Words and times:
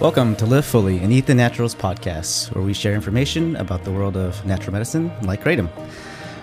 Welcome 0.00 0.34
to 0.36 0.46
Live 0.46 0.64
Fully 0.64 0.96
and 1.00 1.12
ETHA 1.12 1.34
Naturals 1.34 1.74
podcast, 1.74 2.54
where 2.54 2.64
we 2.64 2.72
share 2.72 2.94
information 2.94 3.54
about 3.56 3.84
the 3.84 3.92
world 3.92 4.16
of 4.16 4.42
natural 4.46 4.72
medicine 4.72 5.12
like 5.20 5.44
Kratom. 5.44 5.68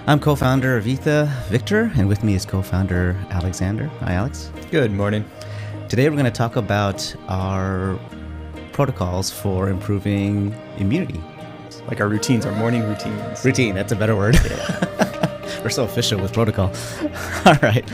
I'm 0.05 0.19
co 0.19 0.35
founder 0.35 0.77
of 0.77 0.85
Etha, 0.85 1.27
Victor, 1.47 1.91
and 1.95 2.07
with 2.07 2.23
me 2.23 2.35
is 2.35 2.45
co 2.45 2.61
founder 2.61 3.15
Alexander. 3.31 3.87
Hi, 4.01 4.13
Alex. 4.13 4.51
Good 4.69 4.91
morning. 4.91 5.25
Today, 5.89 6.07
we're 6.07 6.15
going 6.15 6.25
to 6.25 6.31
talk 6.31 6.55
about 6.55 7.15
our 7.29 7.99
protocols 8.73 9.31
for 9.31 9.69
improving 9.69 10.55
immunity. 10.77 11.19
Like 11.87 11.99
our 11.99 12.07
routines, 12.07 12.45
our 12.45 12.53
morning 12.53 12.83
routines. 12.83 13.43
Routine, 13.43 13.73
that's 13.73 13.91
a 13.91 13.95
better 13.95 14.15
word. 14.15 14.37
we're 15.63 15.71
so 15.71 15.83
official 15.83 16.21
with 16.21 16.31
protocol. 16.31 16.67
All 17.47 17.57
right, 17.63 17.91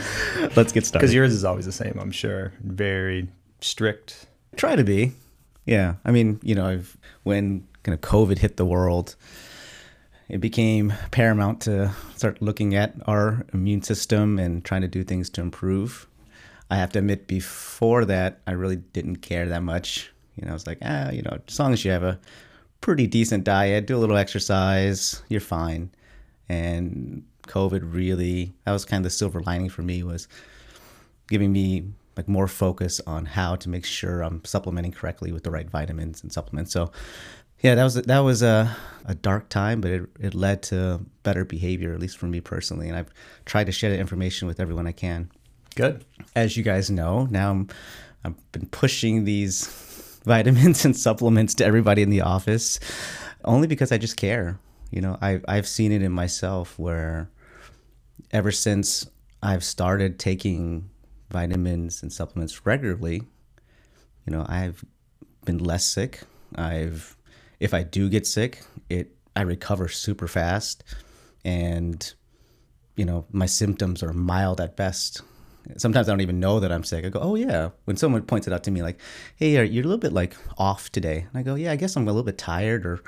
let's 0.56 0.72
get 0.72 0.84
started. 0.84 1.06
Because 1.06 1.14
yours 1.14 1.32
is 1.32 1.42
always 1.42 1.64
the 1.64 1.72
same, 1.72 1.96
I'm 1.98 2.12
sure. 2.12 2.52
Very 2.62 3.28
strict. 3.62 4.26
Try 4.56 4.76
to 4.76 4.84
be. 4.84 5.14
Yeah. 5.64 5.94
I 6.04 6.10
mean, 6.10 6.40
you 6.42 6.54
know, 6.54 6.66
I've, 6.66 6.96
when 7.22 7.66
kind 7.82 7.94
of 7.94 8.00
COVID 8.00 8.38
hit 8.38 8.56
the 8.56 8.66
world, 8.66 9.16
it 10.28 10.38
became 10.38 10.92
paramount 11.10 11.62
to 11.62 11.92
start 12.16 12.40
looking 12.40 12.74
at 12.74 12.94
our 13.06 13.44
immune 13.52 13.82
system 13.82 14.38
and 14.38 14.64
trying 14.64 14.82
to 14.82 14.88
do 14.88 15.04
things 15.04 15.30
to 15.30 15.40
improve. 15.40 16.06
I 16.70 16.76
have 16.76 16.92
to 16.92 16.98
admit, 16.98 17.26
before 17.26 18.04
that, 18.06 18.40
I 18.46 18.52
really 18.52 18.76
didn't 18.76 19.16
care 19.16 19.46
that 19.48 19.62
much. 19.62 20.10
You 20.36 20.46
know, 20.46 20.50
I 20.50 20.54
was 20.54 20.66
like, 20.66 20.78
ah, 20.82 21.10
you 21.10 21.22
know, 21.22 21.38
as 21.46 21.58
long 21.58 21.72
as 21.72 21.84
you 21.84 21.90
have 21.90 22.02
a 22.02 22.18
pretty 22.80 23.06
decent 23.06 23.44
diet, 23.44 23.86
do 23.86 23.96
a 23.96 23.98
little 23.98 24.16
exercise, 24.16 25.22
you're 25.28 25.40
fine. 25.40 25.90
And 26.48 27.24
COVID 27.46 27.94
really, 27.94 28.54
that 28.64 28.72
was 28.72 28.84
kind 28.84 29.00
of 29.00 29.04
the 29.04 29.10
silver 29.10 29.40
lining 29.40 29.68
for 29.68 29.82
me 29.82 30.02
was 30.02 30.26
giving 31.28 31.52
me 31.52 31.84
like 32.16 32.28
more 32.28 32.48
focus 32.48 33.00
on 33.06 33.26
how 33.26 33.56
to 33.56 33.68
make 33.68 33.84
sure 33.84 34.22
I'm 34.22 34.44
supplementing 34.44 34.92
correctly 34.92 35.32
with 35.32 35.44
the 35.44 35.50
right 35.50 35.68
vitamins 35.68 36.22
and 36.22 36.32
supplements. 36.32 36.72
So 36.72 36.90
yeah, 37.60 37.74
that 37.74 37.84
was 37.84 37.94
that 37.94 38.18
was 38.18 38.42
a, 38.42 38.76
a 39.06 39.14
dark 39.14 39.48
time, 39.48 39.80
but 39.80 39.90
it, 39.90 40.02
it 40.20 40.34
led 40.34 40.62
to 40.64 41.00
better 41.22 41.44
behavior, 41.44 41.94
at 41.94 42.00
least 42.00 42.18
for 42.18 42.26
me 42.26 42.40
personally. 42.40 42.88
And 42.88 42.96
I've 42.96 43.12
tried 43.46 43.64
to 43.64 43.72
share 43.72 43.90
that 43.90 44.00
information 44.00 44.46
with 44.46 44.60
everyone 44.60 44.86
I 44.86 44.92
can. 44.92 45.30
Good. 45.74 46.04
As 46.36 46.56
you 46.56 46.62
guys 46.62 46.90
know, 46.90 47.26
now 47.30 47.50
I'm, 47.50 47.68
I've 48.24 48.52
been 48.52 48.66
pushing 48.66 49.24
these 49.24 49.66
vitamins 50.24 50.84
and 50.84 50.96
supplements 50.96 51.54
to 51.54 51.64
everybody 51.64 52.02
in 52.02 52.10
the 52.10 52.20
office 52.20 52.78
only 53.44 53.66
because 53.66 53.92
I 53.92 53.98
just 53.98 54.16
care. 54.16 54.58
You 54.90 55.00
know, 55.00 55.18
I, 55.20 55.40
I've 55.48 55.66
seen 55.66 55.90
it 55.90 56.02
in 56.02 56.12
myself 56.12 56.78
where 56.78 57.30
ever 58.30 58.52
since 58.52 59.06
I've 59.42 59.64
started 59.64 60.18
taking 60.18 60.90
vitamins 61.34 62.00
and 62.00 62.12
supplements 62.12 62.64
regularly, 62.64 63.22
you 64.24 64.32
know, 64.32 64.46
I've 64.48 64.84
been 65.44 65.58
less 65.58 65.84
sick. 65.84 66.20
I've, 66.54 67.16
if 67.58 67.74
I 67.74 67.82
do 67.82 68.08
get 68.08 68.24
sick, 68.24 68.62
it, 68.88 69.16
I 69.34 69.42
recover 69.42 69.88
super 69.88 70.28
fast 70.28 70.84
and, 71.44 72.14
you 72.94 73.04
know, 73.04 73.26
my 73.32 73.46
symptoms 73.46 74.00
are 74.04 74.12
mild 74.12 74.60
at 74.60 74.76
best. 74.76 75.22
Sometimes 75.76 76.08
I 76.08 76.12
don't 76.12 76.20
even 76.20 76.38
know 76.38 76.60
that 76.60 76.70
I'm 76.70 76.84
sick. 76.84 77.04
I 77.04 77.08
go, 77.08 77.18
oh 77.20 77.34
yeah. 77.34 77.70
When 77.86 77.96
someone 77.96 78.22
points 78.22 78.46
it 78.46 78.52
out 78.52 78.62
to 78.64 78.70
me, 78.70 78.82
like, 78.82 79.00
hey, 79.34 79.50
you're 79.66 79.82
a 79.82 79.88
little 79.88 79.98
bit 79.98 80.12
like 80.12 80.36
off 80.56 80.92
today. 80.92 81.26
And 81.28 81.36
I 81.36 81.42
go, 81.42 81.56
yeah, 81.56 81.72
I 81.72 81.76
guess 81.76 81.96
I'm 81.96 82.04
a 82.04 82.12
little 82.12 82.22
bit 82.22 82.38
tired 82.38 82.86
or 82.86 83.02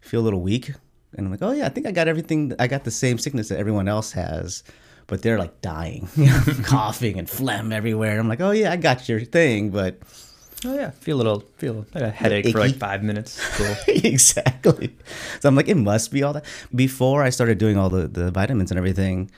feel 0.00 0.22
a 0.22 0.26
little 0.28 0.40
weak. 0.40 0.72
And 1.16 1.26
I'm 1.26 1.30
like, 1.30 1.42
oh 1.42 1.52
yeah, 1.52 1.66
I 1.66 1.68
think 1.68 1.86
I 1.86 1.92
got 1.92 2.08
everything. 2.08 2.54
I 2.58 2.66
got 2.66 2.84
the 2.84 2.90
same 2.90 3.18
sickness 3.18 3.50
that 3.50 3.58
everyone 3.58 3.88
else 3.88 4.12
has 4.12 4.64
but 5.08 5.22
they're 5.22 5.38
like 5.38 5.60
dying, 5.60 6.08
coughing 6.62 7.18
and 7.18 7.28
phlegm 7.28 7.72
everywhere. 7.72 8.20
I'm 8.20 8.28
like, 8.28 8.40
oh 8.40 8.52
yeah, 8.52 8.70
I 8.70 8.76
got 8.76 9.08
your 9.08 9.20
thing, 9.20 9.70
but 9.70 9.98
oh 10.64 10.74
yeah, 10.74 10.90
feel 10.90 11.16
a 11.16 11.18
little 11.18 11.40
feel 11.56 11.86
like 11.94 12.04
a 12.04 12.10
headache 12.10 12.52
for 12.52 12.60
like 12.60 12.76
five 12.76 13.02
minutes. 13.02 13.40
Cool. 13.56 13.74
exactly. 13.88 14.96
So 15.40 15.48
I'm 15.48 15.56
like, 15.56 15.68
it 15.68 15.76
must 15.76 16.12
be 16.12 16.22
all 16.22 16.34
that. 16.34 16.44
Before 16.74 17.24
I 17.24 17.30
started 17.30 17.58
doing 17.58 17.76
all 17.76 17.88
the 17.88 18.06
the 18.06 18.30
vitamins 18.30 18.70
and 18.70 18.78
everything, 18.78 19.30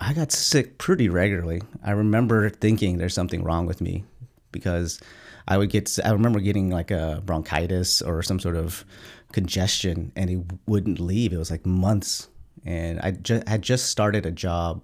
I 0.00 0.12
got 0.12 0.30
sick 0.30 0.78
pretty 0.78 1.08
regularly. 1.08 1.62
I 1.82 1.92
remember 1.92 2.50
thinking 2.50 2.98
there's 2.98 3.14
something 3.14 3.42
wrong 3.42 3.66
with 3.66 3.80
me 3.80 4.04
because 4.52 5.00
I 5.48 5.56
would 5.56 5.70
get. 5.70 5.98
I 6.04 6.10
remember 6.10 6.38
getting 6.38 6.70
like 6.70 6.90
a 6.90 7.22
bronchitis 7.24 8.02
or 8.02 8.22
some 8.22 8.38
sort 8.38 8.56
of 8.56 8.84
congestion, 9.32 10.12
and 10.16 10.28
it 10.28 10.38
wouldn't 10.66 11.00
leave. 11.00 11.32
It 11.32 11.38
was 11.38 11.50
like 11.50 11.64
months 11.64 12.28
and 12.64 13.00
I 13.00 13.12
ju- 13.12 13.42
had 13.46 13.62
just 13.62 13.86
started 13.86 14.26
a 14.26 14.30
job 14.30 14.82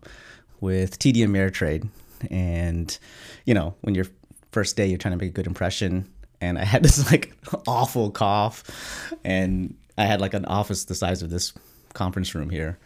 with 0.61 0.99
TD 0.99 1.19
Ameritrade, 1.19 1.89
and 2.31 2.97
you 3.45 3.55
know 3.55 3.75
when 3.83 3.95
your 3.95 4.06
first 4.53 4.77
day 4.77 4.87
you're 4.87 4.99
trying 4.99 5.12
to 5.12 5.23
make 5.25 5.31
a 5.31 5.34
good 5.34 5.47
impression, 5.47 6.11
and 6.41 6.59
I 6.59 6.65
had 6.65 6.83
this 6.84 7.11
like 7.11 7.33
awful 7.67 8.11
cough, 8.11 9.12
and 9.25 9.75
I 9.97 10.05
had 10.05 10.21
like 10.21 10.34
an 10.34 10.45
office 10.45 10.84
the 10.84 10.95
size 10.95 11.23
of 11.23 11.31
this 11.31 11.53
conference 11.95 12.34
room 12.34 12.51
here. 12.51 12.79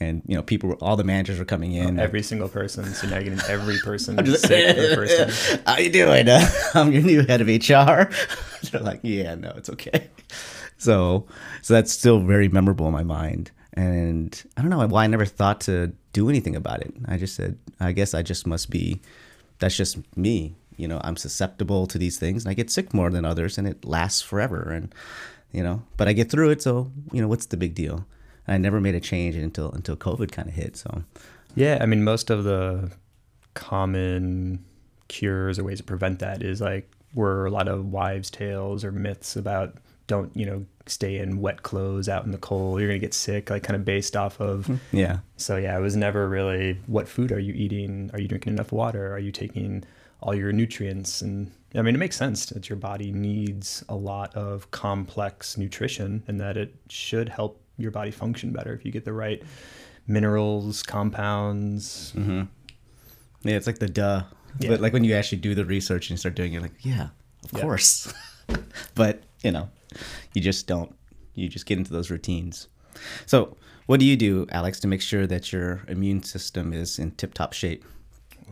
And 0.00 0.22
you 0.26 0.34
know, 0.34 0.42
people, 0.42 0.70
were, 0.70 0.76
all 0.76 0.96
the 0.96 1.04
managers 1.04 1.38
were 1.38 1.44
coming 1.44 1.72
in. 1.72 2.00
Oh, 2.00 2.02
every 2.02 2.22
single 2.22 2.48
person. 2.48 2.86
So 2.94 3.06
now 3.06 3.18
getting 3.18 3.40
every 3.48 3.78
person 3.78 4.16
sick 4.36 4.76
for 4.76 4.82
the 4.82 4.94
first 4.94 5.50
time. 5.50 5.60
How 5.66 5.78
you 5.78 5.90
doing? 5.90 6.26
Uh, 6.26 6.48
I'm 6.74 6.90
your 6.90 7.02
new 7.02 7.26
head 7.26 7.42
of 7.42 7.48
HR. 7.48 8.10
They're 8.70 8.80
like, 8.80 9.00
yeah, 9.02 9.34
no, 9.34 9.52
it's 9.56 9.68
okay. 9.68 10.08
So, 10.78 11.26
so 11.60 11.74
that's 11.74 11.92
still 11.92 12.20
very 12.20 12.48
memorable 12.48 12.86
in 12.86 12.92
my 12.92 13.04
mind. 13.04 13.50
And 13.74 14.42
I 14.56 14.60
don't 14.60 14.70
know 14.70 14.86
why 14.86 15.04
I 15.04 15.08
never 15.08 15.26
thought 15.26 15.60
to 15.62 15.92
do 16.12 16.28
anything 16.28 16.54
about 16.54 16.80
it. 16.80 16.94
I 17.06 17.16
just 17.16 17.34
said, 17.34 17.58
I 17.80 17.92
guess 17.92 18.14
I 18.14 18.22
just 18.22 18.46
must 18.46 18.70
be, 18.70 19.00
that's 19.58 19.76
just 19.76 19.98
me. 20.16 20.54
You 20.76 20.88
know, 20.88 21.00
I'm 21.04 21.16
susceptible 21.16 21.86
to 21.88 21.98
these 21.98 22.18
things 22.18 22.44
and 22.44 22.50
I 22.50 22.54
get 22.54 22.70
sick 22.70 22.94
more 22.94 23.10
than 23.10 23.24
others 23.24 23.58
and 23.58 23.66
it 23.66 23.84
lasts 23.84 24.22
forever. 24.22 24.70
And, 24.70 24.94
you 25.52 25.62
know, 25.62 25.82
but 25.96 26.08
I 26.08 26.12
get 26.12 26.30
through 26.30 26.50
it. 26.50 26.62
So, 26.62 26.90
you 27.12 27.20
know, 27.20 27.28
what's 27.28 27.46
the 27.46 27.56
big 27.56 27.74
deal? 27.74 28.06
And 28.46 28.54
I 28.54 28.58
never 28.58 28.80
made 28.80 28.94
a 28.94 29.00
change 29.00 29.34
until, 29.34 29.72
until 29.72 29.96
COVID 29.96 30.30
kind 30.30 30.48
of 30.48 30.54
hit. 30.54 30.76
So, 30.76 31.02
yeah, 31.56 31.78
I 31.80 31.86
mean, 31.86 32.04
most 32.04 32.30
of 32.30 32.44
the 32.44 32.92
common 33.54 34.64
cures 35.08 35.58
or 35.58 35.64
ways 35.64 35.78
to 35.78 35.84
prevent 35.84 36.20
that 36.20 36.42
is 36.42 36.60
like, 36.60 36.90
were 37.14 37.46
a 37.46 37.50
lot 37.50 37.68
of 37.68 37.92
wives' 37.92 38.28
tales 38.28 38.84
or 38.84 38.90
myths 38.90 39.36
about 39.36 39.76
don't 40.06 40.34
you 40.36 40.44
know 40.44 40.64
stay 40.86 41.18
in 41.18 41.40
wet 41.40 41.62
clothes 41.62 42.08
out 42.08 42.24
in 42.24 42.30
the 42.30 42.38
cold. 42.38 42.80
You're 42.80 42.88
gonna 42.88 42.98
get 42.98 43.14
sick 43.14 43.50
like 43.50 43.62
kind 43.62 43.76
of 43.76 43.84
based 43.84 44.16
off 44.16 44.40
of 44.40 44.66
mm-hmm. 44.66 44.96
yeah. 44.96 45.18
So 45.36 45.56
yeah 45.56 45.76
it 45.76 45.80
was 45.80 45.96
never 45.96 46.28
really 46.28 46.78
what 46.86 47.08
food 47.08 47.32
are 47.32 47.38
you 47.38 47.54
eating? 47.54 48.10
Are 48.12 48.20
you 48.20 48.28
drinking 48.28 48.54
enough 48.54 48.72
water? 48.72 49.12
Are 49.12 49.18
you 49.18 49.32
taking 49.32 49.84
all 50.20 50.34
your 50.34 50.52
nutrients? 50.52 51.22
And 51.22 51.50
i 51.76 51.82
mean 51.82 51.94
it 51.94 51.98
makes 51.98 52.16
sense 52.16 52.46
that 52.46 52.68
your 52.68 52.76
body 52.76 53.10
needs 53.10 53.84
a 53.88 53.94
lot 53.96 54.34
of 54.36 54.70
complex 54.70 55.56
nutrition 55.56 56.22
and 56.28 56.40
that 56.40 56.56
it 56.56 56.74
should 56.88 57.28
help 57.28 57.60
your 57.78 57.90
body 57.90 58.12
function 58.12 58.52
better 58.52 58.72
if 58.72 58.84
you 58.84 58.92
get 58.92 59.04
the 59.04 59.12
right 59.12 59.42
minerals 60.06 60.82
compounds. 60.82 62.12
Mm-hmm. 62.14 62.42
yeah 63.42 63.56
it's 63.56 63.66
like 63.66 63.78
the 63.78 63.88
duh. 63.88 64.24
Yeah. 64.60 64.68
but 64.68 64.80
like 64.80 64.92
when 64.92 65.02
you 65.02 65.14
actually 65.14 65.38
do 65.38 65.54
the 65.54 65.64
research 65.64 66.10
and 66.10 66.10
you 66.10 66.18
start 66.18 66.36
doing 66.36 66.52
it 66.52 66.62
like 66.62 66.74
yeah 66.80 67.08
of 67.44 67.52
yeah. 67.54 67.60
course. 67.60 68.12
But 68.94 69.22
you 69.42 69.50
know 69.50 69.68
you 70.32 70.40
just 70.40 70.66
don't. 70.66 70.94
You 71.34 71.48
just 71.48 71.66
get 71.66 71.78
into 71.78 71.92
those 71.92 72.10
routines. 72.10 72.68
So, 73.26 73.56
what 73.86 74.00
do 74.00 74.06
you 74.06 74.16
do, 74.16 74.46
Alex, 74.50 74.80
to 74.80 74.88
make 74.88 75.02
sure 75.02 75.26
that 75.26 75.52
your 75.52 75.82
immune 75.88 76.22
system 76.22 76.72
is 76.72 76.98
in 76.98 77.10
tip-top 77.12 77.52
shape? 77.52 77.84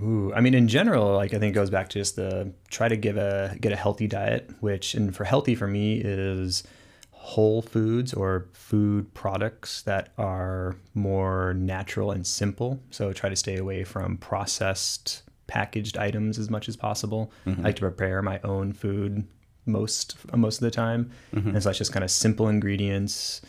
Ooh, 0.02 0.32
I 0.34 0.40
mean, 0.40 0.54
in 0.54 0.68
general, 0.68 1.14
like 1.14 1.34
I 1.34 1.38
think 1.38 1.52
it 1.52 1.54
goes 1.54 1.70
back 1.70 1.88
to 1.90 1.98
just 1.98 2.16
the 2.16 2.52
try 2.70 2.88
to 2.88 2.96
give 2.96 3.16
a 3.16 3.56
get 3.60 3.72
a 3.72 3.76
healthy 3.76 4.06
diet, 4.06 4.50
which 4.60 4.94
and 4.94 5.14
for 5.14 5.24
healthy 5.24 5.54
for 5.54 5.66
me 5.66 6.00
is 6.02 6.64
whole 7.10 7.62
foods 7.62 8.12
or 8.12 8.48
food 8.52 9.12
products 9.14 9.82
that 9.82 10.12
are 10.18 10.76
more 10.94 11.54
natural 11.54 12.10
and 12.10 12.26
simple. 12.26 12.80
So 12.90 13.12
try 13.12 13.28
to 13.28 13.36
stay 13.36 13.56
away 13.56 13.84
from 13.84 14.16
processed 14.16 15.22
packaged 15.46 15.98
items 15.98 16.38
as 16.38 16.50
much 16.50 16.68
as 16.68 16.76
possible. 16.76 17.30
Mm-hmm. 17.46 17.60
I 17.60 17.64
like 17.64 17.76
to 17.76 17.82
prepare 17.82 18.22
my 18.22 18.40
own 18.42 18.72
food 18.72 19.28
most 19.66 20.16
most 20.34 20.56
of 20.56 20.62
the 20.62 20.70
time. 20.70 21.10
Mm-hmm. 21.34 21.50
And 21.50 21.62
so 21.62 21.70
it's 21.70 21.78
just 21.78 21.92
kind 21.92 22.04
of 22.04 22.10
simple 22.10 22.48
ingredients 22.48 23.42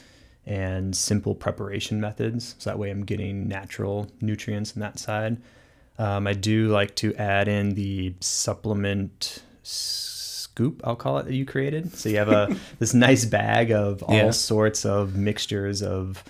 and 0.46 0.96
simple 0.96 1.36
preparation 1.36 2.02
methods. 2.02 2.56
So 2.60 2.70
that 2.70 2.78
way 2.78 2.92
I'm 2.92 3.06
getting 3.06 3.48
natural 3.48 4.12
nutrients 4.22 4.74
in 4.74 4.82
that 4.82 5.00
side. 5.00 5.38
Um, 5.98 6.28
I 6.28 6.34
do 6.34 6.68
like 6.68 6.96
to 6.98 7.14
add 7.16 7.48
in 7.48 7.76
the 7.76 8.16
supplement 8.20 9.44
scoop, 9.62 10.82
I'll 10.84 10.96
call 10.96 11.20
it, 11.20 11.26
that 11.26 11.34
you 11.34 11.46
created. 11.46 11.96
So 11.96 12.10
you 12.10 12.18
have 12.18 12.30
a 12.30 12.56
this 12.80 12.94
nice 12.94 13.26
bag 13.26 13.72
of 13.72 14.04
all 14.04 14.16
yeah. 14.16 14.32
sorts 14.32 14.86
of 14.86 15.16
mixtures 15.16 15.82
of 15.82 16.24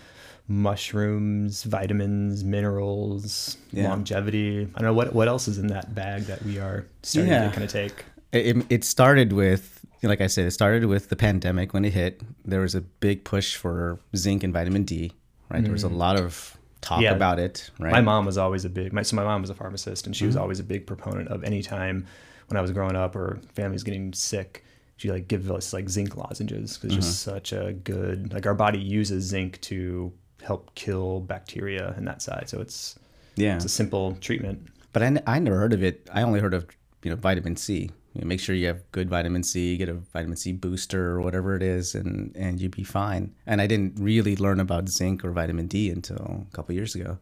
mushrooms, 0.47 1.63
vitamins, 1.63 2.43
minerals, 2.43 3.57
yeah. 3.71 3.89
longevity. 3.89 4.67
I 4.75 4.79
don't 4.79 4.87
know 4.89 4.93
what 4.93 5.13
what 5.13 5.27
else 5.27 5.47
is 5.47 5.57
in 5.57 5.67
that 5.67 5.95
bag 5.95 6.23
that 6.23 6.43
we 6.43 6.59
are 6.59 6.85
starting 7.01 7.31
yeah. 7.31 7.45
to 7.47 7.51
kind 7.51 7.63
of 7.63 7.71
take. 7.71 8.05
It, 8.33 8.65
it 8.69 8.83
started 8.83 9.31
with, 9.31 9.72
like 10.09 10.21
I 10.21 10.27
said, 10.27 10.45
it 10.45 10.51
started 10.51 10.85
with 10.85 11.09
the 11.09 11.15
pandemic 11.15 11.73
when 11.73 11.85
it 11.85 11.93
hit. 11.93 12.21
There 12.45 12.61
was 12.61 12.75
a 12.75 12.81
big 12.81 13.23
push 13.23 13.55
for 13.55 13.99
zinc 14.15 14.43
and 14.43 14.53
vitamin 14.53 14.83
D, 14.83 15.11
right? 15.49 15.61
Mm. 15.61 15.65
There 15.65 15.71
was 15.71 15.83
a 15.83 15.89
mm. 15.89 15.97
lot 15.97 16.19
of 16.19 16.57
talk 16.81 17.01
yeah. 17.01 17.11
about 17.11 17.39
it, 17.39 17.69
right? 17.79 17.91
My 17.91 18.01
mom 18.01 18.25
was 18.25 18.37
always 18.37 18.65
a 18.65 18.69
big, 18.69 18.91
my, 18.93 19.01
so 19.01 19.15
my 19.15 19.23
mom 19.23 19.41
was 19.41 19.49
a 19.49 19.55
pharmacist 19.55 20.05
and 20.05 20.15
she 20.15 20.23
mm-hmm. 20.23 20.29
was 20.29 20.37
always 20.37 20.59
a 20.59 20.63
big 20.63 20.85
proponent 20.85 21.29
of 21.29 21.43
any 21.43 21.61
time 21.61 22.05
when 22.47 22.57
I 22.57 22.61
was 22.61 22.71
growing 22.71 22.95
up 22.95 23.15
or 23.15 23.39
family 23.55 23.73
was 23.73 23.83
getting 23.83 24.13
sick, 24.13 24.63
she 24.97 25.11
like 25.11 25.27
give 25.27 25.49
us 25.49 25.73
like 25.73 25.89
zinc 25.89 26.15
lozenges 26.15 26.77
because 26.77 26.95
it's 26.95 27.05
just 27.05 27.23
such 27.23 27.51
a 27.51 27.73
good 27.73 28.33
like 28.33 28.45
our 28.45 28.53
body 28.53 28.79
uses 28.79 29.25
zinc 29.25 29.59
to 29.61 30.13
help 30.41 30.73
kill 30.75 31.21
bacteria 31.21 31.93
and 31.97 32.07
that 32.07 32.21
side. 32.21 32.49
So 32.49 32.61
it's 32.61 32.99
Yeah. 33.35 33.55
it's 33.55 33.65
a 33.65 33.69
simple 33.69 34.17
treatment. 34.21 34.67
But 34.91 35.01
I, 35.03 35.05
n- 35.07 35.23
I 35.25 35.39
never 35.39 35.57
heard 35.57 35.73
of 35.73 35.83
it. 35.83 36.07
I 36.13 36.21
only 36.21 36.39
heard 36.39 36.53
of 36.53 36.67
you 37.01 37.09
know 37.09 37.15
vitamin 37.15 37.55
C. 37.55 37.91
You 38.13 38.21
know, 38.21 38.27
make 38.27 38.39
sure 38.39 38.55
you 38.55 38.67
have 38.67 38.91
good 38.91 39.09
vitamin 39.09 39.43
C, 39.43 39.75
get 39.75 39.89
a 39.89 39.93
vitamin 39.93 40.37
C 40.37 40.51
booster 40.51 41.09
or 41.11 41.21
whatever 41.21 41.55
it 41.55 41.63
is, 41.63 41.95
and 41.95 42.35
and 42.35 42.59
you'd 42.61 42.75
be 42.75 42.83
fine. 42.83 43.33
And 43.45 43.59
I 43.59 43.67
didn't 43.67 43.99
really 43.99 44.35
learn 44.35 44.59
about 44.59 44.89
zinc 44.89 45.25
or 45.25 45.31
vitamin 45.31 45.67
D 45.67 45.89
until 45.89 46.45
a 46.51 46.55
couple 46.55 46.75
years 46.75 46.95
ago. 46.95 47.17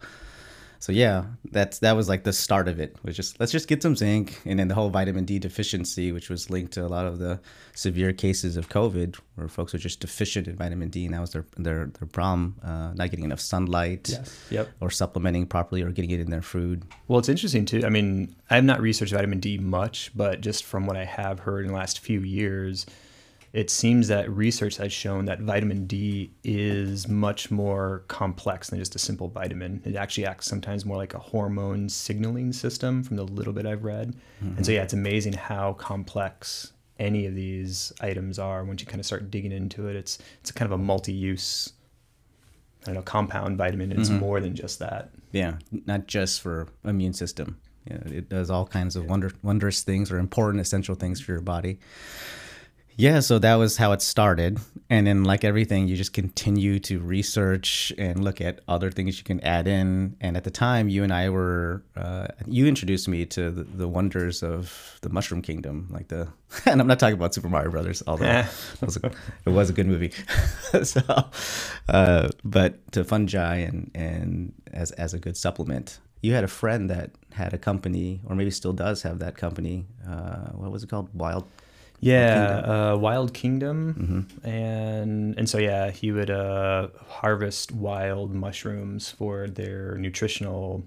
So 0.81 0.91
yeah, 0.91 1.25
that's 1.51 1.77
that 1.79 1.95
was 1.95 2.09
like 2.09 2.23
the 2.23 2.33
start 2.33 2.67
of 2.67 2.79
it. 2.79 2.95
Was 3.03 3.15
just 3.15 3.39
let's 3.39 3.51
just 3.51 3.67
get 3.67 3.83
some 3.83 3.95
zinc, 3.95 4.41
and 4.45 4.59
then 4.59 4.67
the 4.67 4.73
whole 4.73 4.89
vitamin 4.89 5.25
D 5.25 5.37
deficiency, 5.37 6.11
which 6.11 6.27
was 6.27 6.49
linked 6.49 6.73
to 6.73 6.83
a 6.83 6.89
lot 6.89 7.05
of 7.05 7.19
the 7.19 7.39
severe 7.75 8.11
cases 8.13 8.57
of 8.57 8.67
COVID, 8.67 9.15
where 9.35 9.47
folks 9.47 9.73
were 9.73 9.79
just 9.79 9.99
deficient 9.99 10.47
in 10.47 10.55
vitamin 10.55 10.89
D, 10.89 11.05
and 11.05 11.13
that 11.13 11.21
was 11.21 11.33
their 11.33 11.45
their 11.55 11.85
their 11.99 12.07
problem, 12.07 12.55
uh, 12.63 12.93
not 12.95 13.11
getting 13.11 13.25
enough 13.25 13.39
sunlight, 13.39 14.09
Yep. 14.49 14.69
or 14.81 14.89
supplementing 14.89 15.45
properly, 15.45 15.83
or 15.83 15.91
getting 15.91 16.09
it 16.09 16.19
in 16.19 16.31
their 16.31 16.41
food. 16.41 16.81
Well, 17.07 17.19
it's 17.19 17.29
interesting 17.29 17.65
too. 17.65 17.83
I 17.85 17.89
mean, 17.89 18.35
I 18.49 18.55
have 18.55 18.63
not 18.65 18.81
researched 18.81 19.13
vitamin 19.13 19.39
D 19.39 19.59
much, 19.59 20.09
but 20.15 20.41
just 20.41 20.63
from 20.63 20.87
what 20.87 20.97
I 20.97 21.05
have 21.05 21.41
heard 21.41 21.63
in 21.65 21.71
the 21.71 21.77
last 21.77 21.99
few 21.99 22.21
years, 22.21 22.87
it 23.53 23.69
seems 23.69 24.07
that 24.07 24.29
research 24.31 24.77
has 24.77 24.93
shown 24.93 25.25
that 25.25 25.41
vitamin 25.41 25.85
D 25.85 26.31
is 26.43 27.07
much 27.07 27.51
more 27.51 28.05
complex 28.07 28.69
than 28.69 28.79
just 28.79 28.95
a 28.95 28.99
simple 28.99 29.27
vitamin. 29.27 29.81
It 29.83 29.95
actually 29.95 30.25
acts 30.25 30.45
sometimes 30.45 30.85
more 30.85 30.97
like 30.97 31.13
a 31.13 31.19
hormone 31.19 31.89
signaling 31.89 32.53
system 32.53 33.03
from 33.03 33.17
the 33.17 33.23
little 33.23 33.51
bit 33.51 33.65
I've 33.65 33.83
read. 33.83 34.15
And 34.39 34.65
so, 34.65 34.71
yeah, 34.71 34.83
it's 34.83 34.93
amazing 34.93 35.33
how 35.33 35.73
complex 35.73 36.71
any 36.97 37.25
of 37.25 37.35
these 37.35 37.91
items 37.99 38.39
are 38.39 38.63
once 38.63 38.79
you 38.79 38.87
kind 38.87 38.99
of 38.99 39.05
start 39.05 39.29
digging 39.31 39.51
into 39.51 39.87
it. 39.87 39.95
It's 39.95 40.19
it's 40.39 40.51
kind 40.51 40.71
of 40.71 40.79
a 40.79 40.81
multi-use, 40.81 41.73
I 42.83 42.85
don't 42.85 42.95
know, 42.95 43.01
compound 43.01 43.57
vitamin. 43.57 43.91
It's 43.91 44.09
mm-hmm. 44.09 44.19
more 44.19 44.39
than 44.39 44.55
just 44.55 44.79
that. 44.79 45.09
Yeah, 45.31 45.55
not 45.85 46.07
just 46.07 46.41
for 46.41 46.67
immune 46.85 47.13
system. 47.13 47.59
Know, 47.89 47.99
it 48.05 48.29
does 48.29 48.49
all 48.51 48.65
kinds 48.65 48.95
of 48.95 49.05
wonder, 49.07 49.31
wondrous 49.41 49.81
things 49.81 50.11
or 50.11 50.19
important, 50.19 50.61
essential 50.61 50.95
things 50.95 51.19
for 51.19 51.31
your 51.31 51.41
body. 51.41 51.79
Yeah, 52.97 53.21
so 53.21 53.39
that 53.39 53.55
was 53.55 53.77
how 53.77 53.93
it 53.93 54.01
started. 54.01 54.59
And 54.89 55.07
then, 55.07 55.23
like 55.23 55.43
everything, 55.43 55.87
you 55.87 55.95
just 55.95 56.11
continue 56.13 56.79
to 56.79 56.99
research 56.99 57.93
and 57.97 58.23
look 58.23 58.41
at 58.41 58.59
other 58.67 58.91
things 58.91 59.17
you 59.17 59.23
can 59.23 59.39
add 59.41 59.67
in. 59.67 60.17
And 60.19 60.35
at 60.35 60.43
the 60.43 60.51
time, 60.51 60.89
you 60.89 61.03
and 61.03 61.13
I 61.13 61.29
were, 61.29 61.83
uh, 61.95 62.27
you 62.45 62.67
introduced 62.67 63.07
me 63.07 63.25
to 63.27 63.49
the, 63.51 63.63
the 63.63 63.87
wonders 63.87 64.43
of 64.43 64.99
the 65.01 65.09
Mushroom 65.09 65.41
Kingdom, 65.41 65.87
like 65.91 66.09
the, 66.09 66.27
and 66.65 66.81
I'm 66.81 66.87
not 66.87 66.99
talking 66.99 67.15
about 67.15 67.33
Super 67.33 67.47
Mario 67.47 67.71
Brothers, 67.71 68.03
although 68.05 68.25
it, 68.25 68.45
was 68.81 68.97
a, 68.97 69.11
it 69.45 69.49
was 69.49 69.69
a 69.69 69.73
good 69.73 69.87
movie. 69.87 70.11
so, 70.83 71.01
uh, 71.87 72.29
but 72.43 72.91
to 72.91 73.03
fungi 73.05 73.57
and, 73.57 73.89
and 73.95 74.53
as, 74.73 74.91
as 74.91 75.13
a 75.13 75.19
good 75.19 75.37
supplement. 75.37 75.99
You 76.21 76.33
had 76.33 76.43
a 76.43 76.49
friend 76.49 76.87
that 76.91 77.11
had 77.33 77.53
a 77.53 77.57
company, 77.57 78.21
or 78.25 78.35
maybe 78.35 78.51
still 78.51 78.73
does 78.73 79.01
have 79.01 79.19
that 79.19 79.37
company. 79.37 79.87
Uh, 80.07 80.49
what 80.49 80.69
was 80.69 80.83
it 80.83 80.89
called? 80.89 81.09
Wild 81.15 81.47
Yeah, 82.01 82.91
uh, 82.93 82.97
Wild 82.97 83.33
Kingdom, 83.33 84.27
and 84.43 85.37
and 85.37 85.47
so 85.47 85.59
yeah, 85.59 85.91
he 85.91 86.11
would 86.11 86.31
uh, 86.31 86.87
harvest 87.07 87.71
wild 87.71 88.33
mushrooms 88.33 89.09
for 89.11 89.47
their 89.47 89.95
nutritional 89.97 90.83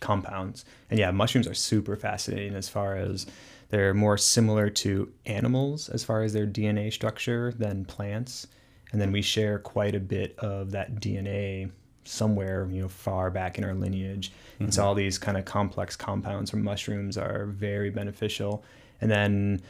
compounds. 0.00 0.64
And 0.90 0.98
yeah, 0.98 1.10
mushrooms 1.10 1.48
are 1.48 1.54
super 1.54 1.96
fascinating 1.96 2.54
as 2.54 2.68
far 2.68 2.96
as 2.96 3.26
they're 3.70 3.94
more 3.94 4.16
similar 4.16 4.70
to 4.70 5.12
animals 5.26 5.88
as 5.88 6.04
far 6.04 6.22
as 6.22 6.32
their 6.32 6.46
DNA 6.46 6.92
structure 6.92 7.52
than 7.58 7.84
plants. 7.84 8.46
And 8.92 9.00
then 9.00 9.10
we 9.10 9.22
share 9.22 9.58
quite 9.58 9.96
a 9.96 10.00
bit 10.00 10.38
of 10.38 10.70
that 10.70 10.96
DNA 10.96 11.72
somewhere, 12.04 12.68
you 12.70 12.82
know, 12.82 12.88
far 12.88 13.30
back 13.30 13.58
in 13.58 13.64
our 13.64 13.74
lineage. 13.74 14.30
And 14.60 14.72
so 14.72 14.84
all 14.84 14.94
these 14.94 15.18
kind 15.18 15.36
of 15.36 15.44
complex 15.44 15.96
compounds 15.96 16.50
from 16.50 16.62
mushrooms 16.62 17.18
are 17.18 17.46
very 17.46 17.90
beneficial. 17.90 18.62
And 19.00 19.10
then 19.10 19.62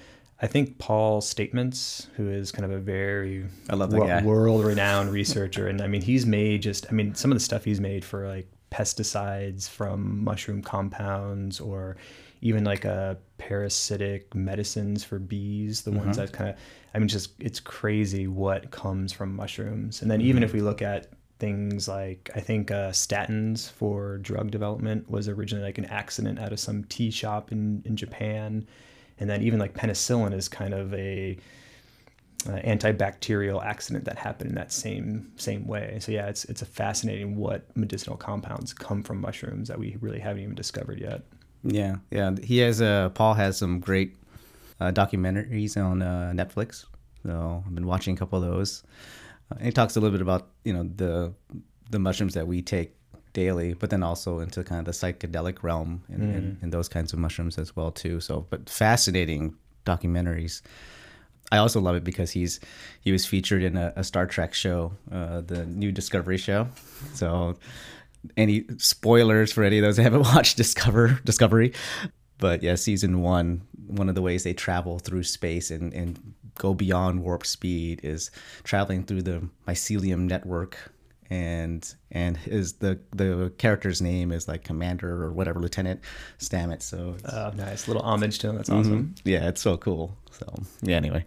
I 0.42 0.46
think 0.46 0.78
Paul 0.78 1.20
Stamets, 1.20 2.08
who 2.16 2.28
is 2.28 2.50
kind 2.50 2.64
of 2.64 2.70
a 2.72 2.78
very 2.78 3.46
I 3.70 3.76
love 3.76 3.90
that 3.92 4.06
guy. 4.06 4.22
world-renowned 4.22 5.10
researcher, 5.12 5.68
and 5.68 5.80
I 5.80 5.86
mean, 5.86 6.02
he's 6.02 6.26
made 6.26 6.62
just, 6.62 6.86
I 6.90 6.92
mean, 6.92 7.14
some 7.14 7.30
of 7.30 7.36
the 7.36 7.44
stuff 7.44 7.64
he's 7.64 7.80
made 7.80 8.04
for 8.04 8.26
like 8.26 8.48
pesticides 8.70 9.68
from 9.68 10.24
mushroom 10.24 10.60
compounds, 10.60 11.60
or 11.60 11.96
even 12.40 12.64
like 12.64 12.84
a 12.84 13.16
parasitic 13.38 14.34
medicines 14.34 15.04
for 15.04 15.18
bees. 15.18 15.82
The 15.82 15.92
ones 15.92 16.16
mm-hmm. 16.16 16.26
that 16.26 16.32
kind 16.32 16.50
of, 16.50 16.56
I 16.94 16.98
mean, 16.98 17.08
just 17.08 17.32
it's 17.40 17.60
crazy 17.60 18.26
what 18.26 18.70
comes 18.70 19.12
from 19.12 19.34
mushrooms. 19.34 20.02
And 20.02 20.10
then 20.10 20.20
mm-hmm. 20.20 20.28
even 20.28 20.42
if 20.42 20.52
we 20.52 20.60
look 20.60 20.82
at 20.82 21.12
things 21.38 21.88
like 21.88 22.30
I 22.34 22.40
think 22.40 22.70
uh, 22.70 22.90
statins 22.90 23.70
for 23.70 24.18
drug 24.18 24.50
development 24.50 25.10
was 25.10 25.28
originally 25.28 25.64
like 25.64 25.78
an 25.78 25.86
accident 25.86 26.38
out 26.38 26.52
of 26.52 26.60
some 26.60 26.84
tea 26.84 27.10
shop 27.10 27.52
in 27.52 27.82
in 27.84 27.96
Japan, 27.96 28.66
and 29.18 29.28
then 29.28 29.42
even 29.42 29.58
like 29.58 29.74
penicillin 29.74 30.34
is 30.34 30.48
kind 30.48 30.74
of 30.74 30.92
a 30.94 31.36
uh, 32.46 32.52
antibacterial 32.62 33.64
accident 33.64 34.04
that 34.04 34.18
happened 34.18 34.50
in 34.50 34.56
that 34.56 34.72
same 34.72 35.30
same 35.36 35.66
way. 35.66 35.98
So 36.00 36.12
yeah, 36.12 36.26
it's 36.28 36.44
it's 36.46 36.62
a 36.62 36.66
fascinating 36.66 37.36
what 37.36 37.64
medicinal 37.76 38.16
compounds 38.16 38.72
come 38.72 39.02
from 39.02 39.20
mushrooms 39.20 39.68
that 39.68 39.78
we 39.78 39.96
really 40.00 40.18
haven't 40.18 40.42
even 40.42 40.54
discovered 40.54 41.00
yet. 41.00 41.22
Yeah, 41.62 41.96
yeah. 42.10 42.34
He 42.42 42.58
has 42.58 42.82
uh 42.82 43.10
Paul 43.10 43.34
has 43.34 43.56
some 43.56 43.80
great 43.80 44.16
uh, 44.80 44.90
documentaries 44.92 45.82
on 45.82 46.02
uh, 46.02 46.32
Netflix. 46.34 46.84
So 47.24 47.62
I've 47.66 47.74
been 47.74 47.86
watching 47.86 48.14
a 48.14 48.18
couple 48.18 48.42
of 48.42 48.50
those. 48.50 48.82
Uh, 49.50 49.56
and 49.56 49.66
he 49.66 49.72
talks 49.72 49.96
a 49.96 50.00
little 50.00 50.12
bit 50.12 50.22
about 50.22 50.48
you 50.64 50.72
know 50.72 50.88
the 50.96 51.32
the 51.90 51.98
mushrooms 51.98 52.34
that 52.34 52.46
we 52.46 52.60
take 52.60 52.94
daily, 53.34 53.74
but 53.74 53.90
then 53.90 54.02
also 54.02 54.38
into 54.38 54.64
kind 54.64 54.78
of 54.78 54.86
the 54.86 54.92
psychedelic 54.92 55.62
realm 55.62 56.02
and, 56.08 56.34
and, 56.34 56.58
and 56.62 56.72
those 56.72 56.88
kinds 56.88 57.12
of 57.12 57.18
mushrooms 57.18 57.58
as 57.58 57.76
well 57.76 57.92
too. 57.92 58.20
So, 58.20 58.46
but 58.48 58.70
fascinating 58.70 59.54
documentaries. 59.84 60.62
I 61.52 61.58
also 61.58 61.78
love 61.80 61.94
it 61.94 62.04
because 62.04 62.30
he's 62.30 62.58
he 63.02 63.12
was 63.12 63.26
featured 63.26 63.62
in 63.62 63.76
a, 63.76 63.92
a 63.96 64.04
Star 64.04 64.26
Trek 64.26 64.54
show, 64.54 64.92
uh, 65.12 65.42
the 65.42 65.66
new 65.66 65.92
Discovery 65.92 66.38
show. 66.38 66.68
So, 67.12 67.58
any 68.38 68.64
spoilers 68.78 69.52
for 69.52 69.62
any 69.62 69.78
of 69.78 69.84
those 69.84 69.96
that 69.96 70.04
haven't 70.04 70.22
watched 70.34 70.56
Discover 70.56 71.20
Discovery? 71.24 71.74
But 72.38 72.62
yeah, 72.62 72.76
season 72.76 73.20
one, 73.20 73.62
one 73.86 74.08
of 74.08 74.14
the 74.14 74.22
ways 74.22 74.42
they 74.44 74.54
travel 74.54 74.98
through 74.98 75.24
space 75.24 75.70
and, 75.70 75.92
and 75.92 76.34
go 76.56 76.72
beyond 76.72 77.22
warp 77.22 77.44
speed 77.44 78.00
is 78.02 78.30
traveling 78.62 79.04
through 79.04 79.22
the 79.22 79.48
mycelium 79.68 80.20
network 80.28 80.93
and 81.30 81.94
and 82.10 82.36
his 82.36 82.74
the 82.74 82.98
the 83.12 83.52
character's 83.58 84.00
name 84.02 84.30
is 84.32 84.46
like 84.46 84.62
commander 84.64 85.24
or 85.24 85.32
whatever 85.32 85.58
lieutenant 85.60 86.00
stamets 86.38 86.82
so 86.82 87.14
it's, 87.18 87.24
Uh, 87.24 87.52
nice 87.56 87.88
little 87.88 88.02
homage 88.02 88.38
to 88.40 88.48
him. 88.50 88.56
That's 88.56 88.70
awesome. 88.70 89.14
yeah, 89.24 89.48
it's 89.48 89.60
so 89.62 89.76
cool. 89.76 90.16
So 90.32 90.46
yeah, 90.82 90.96
anyway, 90.96 91.24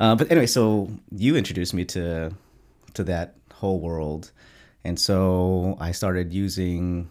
uh, 0.00 0.16
but 0.16 0.30
anyway, 0.30 0.46
so 0.46 0.90
you 1.10 1.36
introduced 1.36 1.74
me 1.74 1.84
to 1.86 2.32
to 2.94 3.04
that 3.04 3.34
whole 3.52 3.80
world, 3.80 4.30
and 4.84 4.98
so 4.98 5.76
I 5.80 5.92
started 5.92 6.32
using 6.32 7.10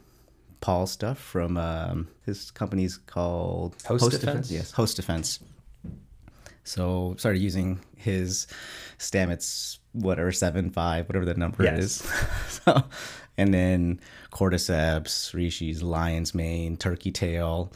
Paul's 0.61 0.91
stuff 0.91 1.19
from 1.19 1.57
um, 1.57 2.07
his 2.25 2.49
company's 2.51 2.97
called 2.97 3.75
Host 3.87 4.09
Defense? 4.11 4.51
Yes, 4.51 4.71
Host 4.71 4.95
Defense. 4.95 5.39
So 6.65 7.15
started 7.17 7.39
using 7.39 7.79
his 7.95 8.47
Stamets 8.99 9.77
whatever 9.93 10.31
seven 10.33 10.69
five 10.71 11.07
whatever 11.07 11.23
the 11.25 11.35
number 11.35 11.63
Yes. 11.63 11.79
is. 11.79 12.11
so, 12.65 12.83
and 13.37 13.53
then 13.53 13.99
cordyceps, 14.31 15.33
Reishi's 15.33 15.81
lion's 15.81 16.33
mane, 16.35 16.75
turkey 16.75 17.11
tail, 17.11 17.71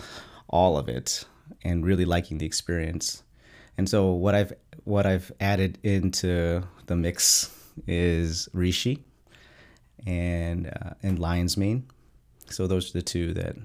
all 0.50 0.77
of 0.77 0.89
it, 0.89 1.24
and 1.63 1.86
really 1.86 2.03
liking 2.05 2.39
the 2.39 2.46
experience. 2.46 3.24
And 3.77 3.88
so 3.88 4.12
what 4.12 4.36
I've 4.36 4.53
what 4.84 5.05
I've 5.05 5.31
added 5.39 5.77
into 5.84 6.63
the 6.88 6.96
mix 6.96 7.55
is 7.88 8.50
Rishi 8.53 9.03
and 10.05 10.67
uh, 10.67 10.91
and 11.03 11.19
lion's 11.19 11.58
mane. 11.58 11.86
So 12.50 12.65
those 12.67 12.89
are 12.89 12.93
the 12.93 13.01
two 13.03 13.34
that 13.36 13.55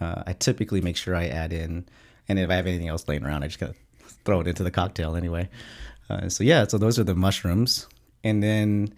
uh, 0.00 0.22
I 0.26 0.32
typically 0.32 0.80
make 0.80 0.96
sure 0.96 1.14
I 1.14 1.26
add 1.28 1.52
in. 1.52 1.86
And 2.28 2.38
if 2.38 2.50
I 2.50 2.54
have 2.54 2.66
anything 2.66 2.88
else 2.88 3.06
laying 3.08 3.24
around, 3.24 3.44
I 3.44 3.46
just 3.46 3.58
gotta 3.60 3.74
throw 4.24 4.40
it 4.40 4.46
into 4.46 4.62
the 4.62 4.70
cocktail 4.70 5.16
anyway. 5.16 5.48
Uh, 6.08 6.28
so 6.28 6.42
yeah, 6.44 6.66
so 6.66 6.78
those 6.78 6.98
are 6.98 7.04
the 7.04 7.14
mushrooms, 7.14 7.86
and 8.24 8.42
then 8.42 8.92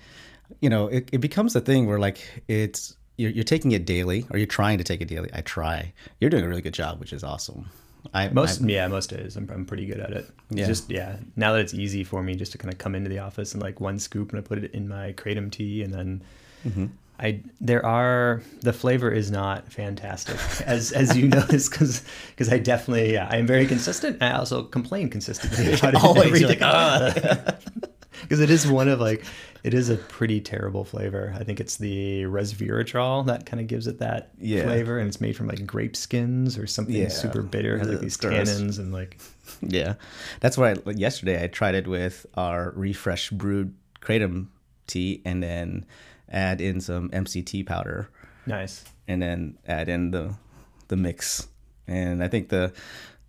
you 0.60 0.70
know 0.70 0.86
it, 0.88 1.08
it 1.12 1.18
becomes 1.18 1.54
a 1.56 1.60
thing 1.60 1.86
where 1.86 1.98
like 1.98 2.20
it's 2.48 2.96
you're, 3.18 3.30
you're 3.30 3.44
taking 3.44 3.72
it 3.72 3.84
daily, 3.84 4.26
or 4.30 4.38
you're 4.38 4.46
trying 4.46 4.78
to 4.78 4.84
take 4.84 5.00
it 5.00 5.08
daily. 5.08 5.28
I 5.34 5.42
try. 5.42 5.92
You're 6.20 6.30
doing 6.30 6.44
a 6.44 6.48
really 6.48 6.62
good 6.62 6.74
job, 6.74 6.98
which 7.00 7.12
is 7.12 7.22
awesome. 7.22 7.66
I 8.14 8.28
Most 8.30 8.62
I- 8.62 8.66
yeah, 8.66 8.88
most 8.88 9.10
days 9.10 9.36
I'm, 9.36 9.48
I'm 9.50 9.64
pretty 9.64 9.86
good 9.86 10.00
at 10.00 10.10
it. 10.10 10.26
It's 10.50 10.60
Yeah. 10.60 10.66
Just 10.66 10.90
yeah, 10.90 11.16
now 11.36 11.52
that 11.52 11.60
it's 11.60 11.74
easy 11.74 12.02
for 12.02 12.22
me 12.22 12.34
just 12.34 12.50
to 12.52 12.58
kind 12.58 12.72
of 12.72 12.78
come 12.78 12.94
into 12.94 13.08
the 13.10 13.20
office 13.20 13.52
and 13.52 13.62
like 13.62 13.80
one 13.80 13.98
scoop 13.98 14.30
and 14.30 14.38
I 14.38 14.42
put 14.42 14.58
it 14.64 14.72
in 14.74 14.88
my 14.88 15.12
kratom 15.12 15.50
tea 15.52 15.82
and 15.82 15.92
then 15.94 16.22
Mm-hmm. 16.66 16.86
I 17.22 17.40
there 17.60 17.84
are 17.86 18.42
the 18.62 18.72
flavor 18.72 19.10
is 19.10 19.30
not 19.30 19.70
fantastic 19.72 20.36
as 20.66 20.90
as 20.92 21.16
you 21.16 21.28
notice 21.28 21.68
because 21.68 22.02
because 22.30 22.52
I 22.52 22.58
definitely 22.58 23.12
yeah, 23.14 23.28
I 23.30 23.36
am 23.36 23.46
very 23.46 23.66
consistent. 23.66 24.20
I 24.22 24.32
also 24.32 24.64
complain 24.64 25.08
consistently 25.08 25.72
about 25.78 25.94
it 25.94 26.02
Always, 26.04 26.42
like, 26.42 26.58
day. 26.58 26.64
Ah. 26.64 27.14
because 28.22 28.40
it 28.40 28.50
is 28.50 28.66
one 28.66 28.88
of 28.88 29.00
like 29.00 29.24
it 29.62 29.72
is 29.74 29.88
a 29.88 29.96
pretty 29.96 30.40
terrible 30.40 30.84
flavor. 30.84 31.32
I 31.38 31.44
think 31.44 31.60
it's 31.60 31.76
the 31.76 32.22
resveratrol 32.24 33.26
that 33.26 33.46
kind 33.46 33.60
of 33.60 33.68
gives 33.68 33.86
it 33.86 34.00
that 34.00 34.30
Yeah. 34.40 34.64
flavor, 34.64 34.98
and 34.98 35.06
it's 35.06 35.20
made 35.20 35.36
from 35.36 35.46
like 35.46 35.64
grape 35.64 35.94
skins 35.94 36.58
or 36.58 36.66
something 36.66 36.96
Yeah. 36.96 37.08
super 37.08 37.42
bitter. 37.42 37.76
It 37.76 37.80
has 37.80 37.88
like 37.88 38.00
these 38.00 38.16
gross. 38.16 38.50
tannins 38.50 38.78
and 38.80 38.92
like 38.92 39.20
Yeah, 39.60 39.94
that's 40.40 40.58
why 40.58 40.74
like, 40.84 40.98
yesterday 40.98 41.44
I 41.44 41.46
tried 41.46 41.76
it 41.76 41.86
with 41.86 42.26
our 42.34 42.72
refresh 42.74 43.30
brewed 43.30 43.74
kratom 44.00 44.48
tea, 44.88 45.22
and 45.24 45.40
then 45.40 45.84
add 46.32 46.60
in 46.60 46.80
some 46.80 47.10
MCT 47.10 47.66
powder, 47.66 48.08
nice. 48.46 48.84
and 49.06 49.22
then 49.22 49.58
add 49.66 49.88
in 49.88 50.10
the 50.10 50.34
the 50.88 50.96
mix. 50.96 51.46
And 51.86 52.22
I 52.22 52.28
think 52.28 52.48
the 52.48 52.72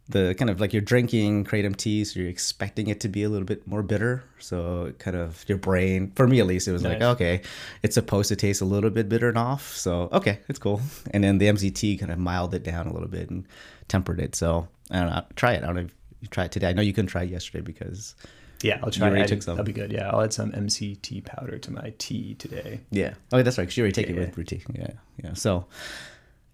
the 0.09 0.35
kind 0.37 0.49
of 0.49 0.59
like 0.59 0.73
you're 0.73 0.81
drinking 0.81 1.45
kratom 1.45 1.75
tea, 1.75 2.03
so 2.03 2.19
you're 2.19 2.29
expecting 2.29 2.87
it 2.87 2.99
to 3.01 3.07
be 3.07 3.23
a 3.23 3.29
little 3.29 3.45
bit 3.45 3.65
more 3.65 3.81
bitter. 3.81 4.23
So 4.39 4.93
kind 4.99 5.15
of 5.15 5.45
your 5.47 5.57
brain, 5.57 6.11
for 6.15 6.27
me 6.27 6.39
at 6.39 6.45
least, 6.45 6.67
it 6.67 6.71
was 6.71 6.83
like 6.83 7.01
okay, 7.01 7.41
it's 7.83 7.95
supposed 7.95 8.29
to 8.29 8.35
taste 8.35 8.61
a 8.61 8.65
little 8.65 8.89
bit 8.89 9.07
bitter 9.09 9.29
and 9.29 9.37
off. 9.37 9.75
So 9.75 10.09
okay, 10.11 10.39
it's 10.49 10.59
cool. 10.59 10.81
And 11.11 11.23
then 11.23 11.37
the 11.37 11.47
MCT 11.47 11.99
kind 11.99 12.11
of 12.11 12.19
miled 12.19 12.53
it 12.53 12.63
down 12.63 12.87
a 12.87 12.93
little 12.93 13.07
bit 13.07 13.29
and 13.29 13.45
tempered 13.87 14.19
it. 14.19 14.35
So 14.35 14.67
I 14.91 14.99
don't 14.99 15.09
know. 15.09 15.25
Try 15.35 15.53
it. 15.53 15.63
I 15.63 15.67
don't 15.67 15.75
know 15.75 15.81
if 15.81 15.95
you 16.21 16.27
try 16.27 16.45
it 16.45 16.51
today. 16.51 16.69
I 16.69 16.73
know 16.73 16.81
you 16.81 16.93
couldn't 16.93 17.09
try 17.09 17.23
it 17.23 17.29
yesterday 17.29 17.61
because 17.61 18.15
Yeah, 18.63 18.79
I'll 18.81 18.89
try. 18.91 19.07
already 19.07 19.23
add- 19.23 19.27
took 19.29 19.43
some. 19.43 19.55
That'll 19.55 19.65
be 19.65 19.73
good. 19.73 19.91
Yeah, 19.91 20.09
I'll 20.09 20.21
add 20.21 20.33
some 20.33 20.51
MCT 20.53 21.21
powder 21.25 21.57
to 21.59 21.71
my 21.71 21.93
tea 21.97 22.33
today. 22.35 22.79
Yeah. 22.91 23.13
Oh, 23.31 23.43
that's 23.43 23.57
right. 23.57 23.67
Cause 23.67 23.77
you 23.77 23.83
already 23.83 23.93
take 23.93 24.09
it 24.09 24.15
Yeah. 24.15 24.21
with 24.21 24.35
boutique. 24.35 24.65
Yeah. 24.73 24.91
Yeah. 25.23 25.33
So, 25.33 25.65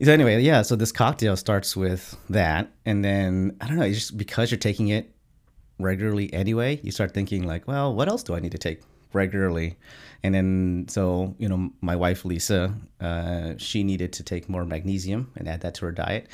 so 0.04 0.12
anyway, 0.12 0.42
yeah. 0.42 0.62
So 0.64 0.76
this 0.76 0.92
cocktail 0.92 1.38
starts 1.38 1.78
with 1.78 2.18
that, 2.30 2.70
and 2.86 3.06
then 3.06 3.56
I 3.62 3.68
don't 3.68 3.78
know. 3.78 3.84
It's 3.86 4.00
just 4.00 4.18
because 4.18 4.52
you're 4.52 4.58
taking 4.60 4.88
it 4.90 5.12
regularly 5.78 6.34
anyway, 6.34 6.80
you 6.84 6.92
start 6.92 7.14
thinking 7.14 7.46
like, 7.48 7.68
well, 7.68 7.94
what 7.94 8.10
else 8.10 8.24
do 8.24 8.34
I 8.36 8.40
need 8.40 8.52
to 8.52 8.58
take 8.58 8.82
regularly? 9.14 9.78
And 10.24 10.34
then 10.36 10.86
so 10.90 11.36
you 11.38 11.48
know, 11.48 11.72
my 11.82 11.96
wife 11.96 12.26
Lisa, 12.26 12.74
uh, 13.00 13.54
she 13.58 13.84
needed 13.84 14.12
to 14.14 14.24
take 14.24 14.50
more 14.50 14.66
magnesium 14.66 15.32
and 15.38 15.48
add 15.48 15.62
that 15.62 15.76
to 15.76 15.86
her 15.86 15.92
diet. 15.92 16.28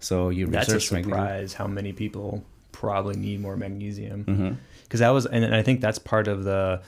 So 0.00 0.28
you 0.28 0.46
That's 0.46 0.68
a 0.68 0.74
research 0.74 0.92
magnesium. 0.92 1.18
surprise 1.18 1.52
how 1.54 1.66
many 1.66 1.92
people 1.92 2.44
probably 2.72 3.16
need 3.16 3.40
more 3.40 3.56
magnesium. 3.56 4.24
Mm-hmm. 4.24 4.52
Because 4.84 5.00
that 5.00 5.10
was, 5.10 5.26
and 5.26 5.54
I 5.54 5.62
think 5.62 5.80
that's 5.80 5.98
part 5.98 6.28
of 6.28 6.44
the 6.44 6.80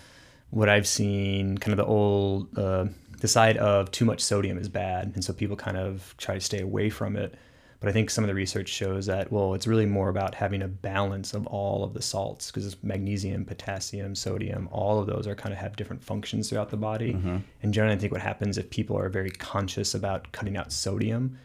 what 0.51 0.69
I've 0.69 0.87
seen, 0.87 1.59
kind 1.59 1.73
of 1.73 1.79
the 1.79 1.91
old 1.91 2.57
uh, 2.57 2.87
the 3.21 3.29
side 3.29 3.57
of 3.57 3.91
too 3.91 4.05
much 4.05 4.21
sodium 4.21 4.59
is 4.59 4.69
bad, 4.69 5.13
and 5.15 5.25
so 5.25 5.33
people 5.33 5.57
kind 5.57 5.77
of 5.77 6.15
try 6.19 6.35
to 6.35 6.41
stay 6.41 6.61
away 6.61 6.91
from 6.91 7.17
it. 7.17 7.35
But 7.81 7.91
I 7.91 7.93
think 7.93 8.09
some 8.11 8.25
of 8.25 8.29
the 8.29 8.35
research 8.35 8.69
shows 8.69 9.07
that 9.07 9.31
well, 9.31 9.55
it's 9.55 9.67
really 9.67 9.87
more 9.87 10.09
about 10.09 10.35
having 10.35 10.63
a 10.63 10.69
balance 10.69 11.35
of 11.35 11.47
all 11.47 11.85
of 11.85 11.93
the 11.93 12.03
salts 12.03 12.51
because 12.51 12.83
magnesium, 12.83 13.45
potassium, 13.45 14.15
sodium, 14.15 14.69
all 14.73 14.99
of 14.99 15.07
those 15.07 15.27
are 15.27 15.35
kind 15.35 15.53
of 15.53 15.59
have 15.59 15.77
different 15.77 16.03
functions 16.03 16.49
throughout 16.49 16.71
the 16.71 16.77
body. 16.77 17.13
Mm-hmm. 17.13 17.37
And 17.63 17.75
generally, 17.75 17.97
I 17.97 17.99
think 17.99 18.13
what 18.13 18.23
happens 18.23 18.57
if 18.57 18.71
people 18.71 18.99
are 18.99 19.09
very 19.09 19.31
conscious 19.31 19.95
about 19.95 20.33
cutting 20.33 20.57
out 20.57 20.73
sodium, 20.73 21.39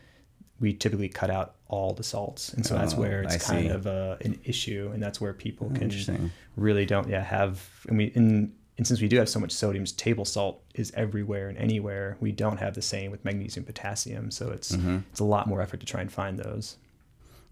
we 0.62 0.74
typically 0.74 1.10
cut 1.10 1.30
out 1.30 1.56
all 1.68 1.94
the 1.94 2.04
salts, 2.04 2.54
and 2.54 2.66
so 2.66 2.76
that's 2.76 2.94
Oh, 2.94 3.00
where 3.02 3.24
it's 3.24 3.36
I 3.36 3.54
kind 3.54 3.68
see. 3.68 3.74
of 3.74 3.88
uh, 3.88 4.16
an 4.22 4.40
issue, 4.46 4.92
and 4.94 5.02
that's 5.04 5.20
where 5.20 5.34
people 5.34 5.70
can 5.72 6.32
really 6.56 6.86
don't 6.86 7.10
yeah 7.10 7.24
have 7.24 7.68
and 7.90 7.98
we 7.98 8.12
and, 8.16 8.54
and 8.78 8.86
since 8.88 9.02
we 9.02 9.08
do 9.08 9.18
have 9.18 9.28
so 9.30 9.40
much 9.40 9.52
sodium 9.52 9.86
table 9.86 10.26
salt 10.26 10.62
is 10.76 10.92
everywhere 10.96 11.50
and 11.50 11.58
anywhere 11.58 12.18
we 12.20 12.32
don't 12.32 12.58
have 12.58 12.74
the 12.76 12.82
same 12.82 13.10
with 13.12 13.24
magnesium 13.26 13.66
potassium 13.66 14.30
so 14.32 14.50
it's 14.52 14.72
Mm-hmm. 14.76 14.98
it's 15.12 15.20
a 15.20 15.24
lot 15.36 15.48
more 15.48 15.62
effort 15.62 15.80
to 15.82 15.86
try 15.86 16.02
and 16.02 16.12
find 16.12 16.38
those 16.38 16.78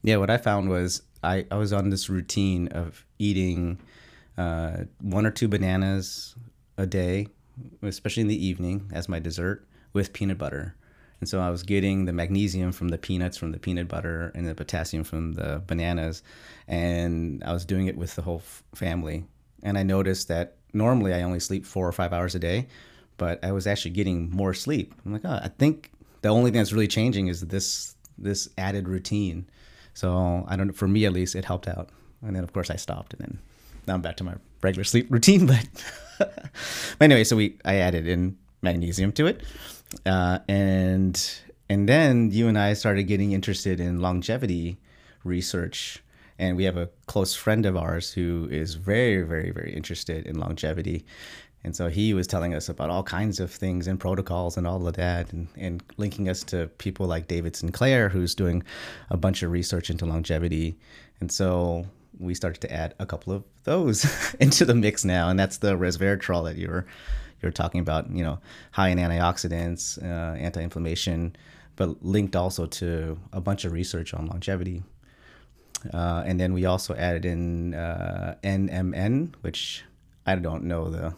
Yeah, 0.03 0.17
what 0.17 0.29
I 0.29 0.37
found 0.37 0.69
was 0.69 1.01
I, 1.23 1.45
I 1.51 1.55
was 1.55 1.71
on 1.73 1.89
this 1.89 2.09
routine 2.09 2.67
of 2.69 3.05
eating 3.19 3.79
uh, 4.37 4.83
one 5.01 5.25
or 5.25 5.31
two 5.31 5.47
bananas 5.49 6.35
a 6.77 6.85
day, 6.85 7.27
especially 7.81 8.21
in 8.21 8.27
the 8.29 8.45
evening 8.45 8.89
as 8.93 9.09
my 9.09 9.19
dessert 9.19 9.67
with 9.93 10.13
peanut 10.13 10.37
butter. 10.37 10.75
And 11.19 11.27
so 11.27 11.41
I 11.41 11.49
was 11.49 11.63
getting 11.63 12.05
the 12.05 12.13
magnesium 12.13 12.71
from 12.71 12.89
the 12.89 12.97
peanuts, 12.97 13.37
from 13.37 13.51
the 13.51 13.59
peanut 13.59 13.87
butter, 13.87 14.31
and 14.35 14.47
the 14.47 14.55
potassium 14.55 15.03
from 15.03 15.33
the 15.33 15.61
bananas. 15.67 16.23
And 16.67 17.43
I 17.43 17.51
was 17.51 17.65
doing 17.65 17.87
it 17.87 17.97
with 17.97 18.15
the 18.15 18.21
whole 18.21 18.37
f- 18.37 18.63
family. 18.73 19.25
And 19.61 19.77
I 19.77 19.83
noticed 19.83 20.29
that 20.29 20.55
normally 20.73 21.13
I 21.13 21.23
only 21.23 21.39
sleep 21.39 21.65
four 21.65 21.87
or 21.87 21.91
five 21.91 22.13
hours 22.13 22.35
a 22.35 22.39
day, 22.39 22.67
but 23.17 23.43
I 23.43 23.51
was 23.51 23.67
actually 23.67 23.91
getting 23.91 24.29
more 24.29 24.53
sleep. 24.53 24.93
I'm 25.05 25.11
like, 25.11 25.25
oh, 25.25 25.39
I 25.43 25.49
think 25.57 25.91
the 26.21 26.29
only 26.29 26.51
thing 26.51 26.59
that's 26.59 26.73
really 26.73 26.87
changing 26.87 27.27
is 27.27 27.41
this 27.41 27.95
this 28.17 28.49
added 28.57 28.87
routine. 28.87 29.49
So 29.93 30.45
I 30.47 30.55
don't. 30.55 30.71
For 30.73 30.87
me, 30.87 31.05
at 31.05 31.13
least, 31.13 31.35
it 31.35 31.45
helped 31.45 31.67
out. 31.67 31.89
And 32.21 32.35
then, 32.35 32.43
of 32.43 32.53
course, 32.53 32.69
I 32.69 32.75
stopped, 32.75 33.13
and 33.13 33.21
then 33.21 33.39
now 33.87 33.95
I'm 33.95 34.01
back 34.01 34.17
to 34.17 34.23
my 34.23 34.35
regular 34.61 34.83
sleep 34.83 35.07
routine. 35.11 35.47
But, 35.47 35.67
but 36.19 36.41
anyway, 37.01 37.23
so 37.23 37.35
we 37.35 37.57
I 37.65 37.75
added 37.75 38.07
in 38.07 38.37
magnesium 38.61 39.11
to 39.13 39.27
it, 39.27 39.43
uh, 40.05 40.39
and 40.47 41.39
and 41.69 41.87
then 41.87 42.31
you 42.31 42.47
and 42.47 42.57
I 42.57 42.73
started 42.73 43.03
getting 43.03 43.31
interested 43.31 43.79
in 43.79 44.01
longevity 44.01 44.77
research. 45.23 46.03
And 46.39 46.55
we 46.55 46.63
have 46.63 46.77
a 46.77 46.89
close 47.05 47.35
friend 47.35 47.65
of 47.65 47.75
ours 47.75 48.13
who 48.13 48.47
is 48.49 48.75
very, 48.75 49.23
very, 49.23 49.51
very 49.51 49.73
interested 49.73 50.25
in 50.25 50.39
longevity. 50.39 51.05
And 51.63 51.75
so 51.75 51.89
he 51.89 52.13
was 52.13 52.27
telling 52.27 52.53
us 52.53 52.69
about 52.69 52.89
all 52.89 53.03
kinds 53.03 53.41
of 53.41 53.51
things 53.51 53.87
and 53.87 53.99
protocols 53.99 54.55
and 54.55 54.65
all 54.65 54.87
of 54.87 54.95
that, 54.95 55.33
and, 55.33 55.49
and 55.57 55.83
linking 55.97 56.29
us 56.29 56.43
to 56.45 56.67
people 56.77 57.05
like 57.05 57.27
David 57.27 57.57
Sinclair, 57.57 58.07
who's 58.07 58.33
doing 58.33 58.63
a 59.09 59.17
bunch 59.17 59.43
of 59.43 59.51
research 59.51 59.89
into 59.89 60.05
longevity. 60.05 60.77
And 61.19 61.29
so 61.29 61.85
we 62.17 62.33
started 62.33 62.61
to 62.61 62.71
add 62.73 62.95
a 62.99 63.05
couple 63.05 63.33
of 63.33 63.43
those 63.65 64.33
into 64.39 64.63
the 64.63 64.73
mix 64.75 65.03
now, 65.03 65.27
and 65.27 65.37
that's 65.37 65.57
the 65.57 65.77
resveratrol 65.77 66.45
that 66.45 66.55
you 66.55 66.69
were 66.69 66.85
you 67.41 67.47
were 67.47 67.51
talking 67.51 67.81
about. 67.81 68.09
You 68.11 68.23
know, 68.23 68.39
high 68.71 68.89
in 68.89 68.97
antioxidants, 68.97 70.01
uh, 70.03 70.35
anti-inflammation, 70.37 71.35
but 71.75 72.03
linked 72.05 72.35
also 72.35 72.65
to 72.65 73.17
a 73.33 73.41
bunch 73.41 73.65
of 73.65 73.71
research 73.71 74.13
on 74.13 74.27
longevity. 74.27 74.83
Uh, 75.93 76.23
and 76.25 76.39
then 76.39 76.53
we 76.53 76.65
also 76.65 76.93
added 76.95 77.23
in 77.25 77.73
uh, 77.73 78.35
NMN, 78.43 79.33
which 79.41 79.83
I 80.25 80.35
don't 80.35 80.63
know 80.65 80.89
the 80.89 81.13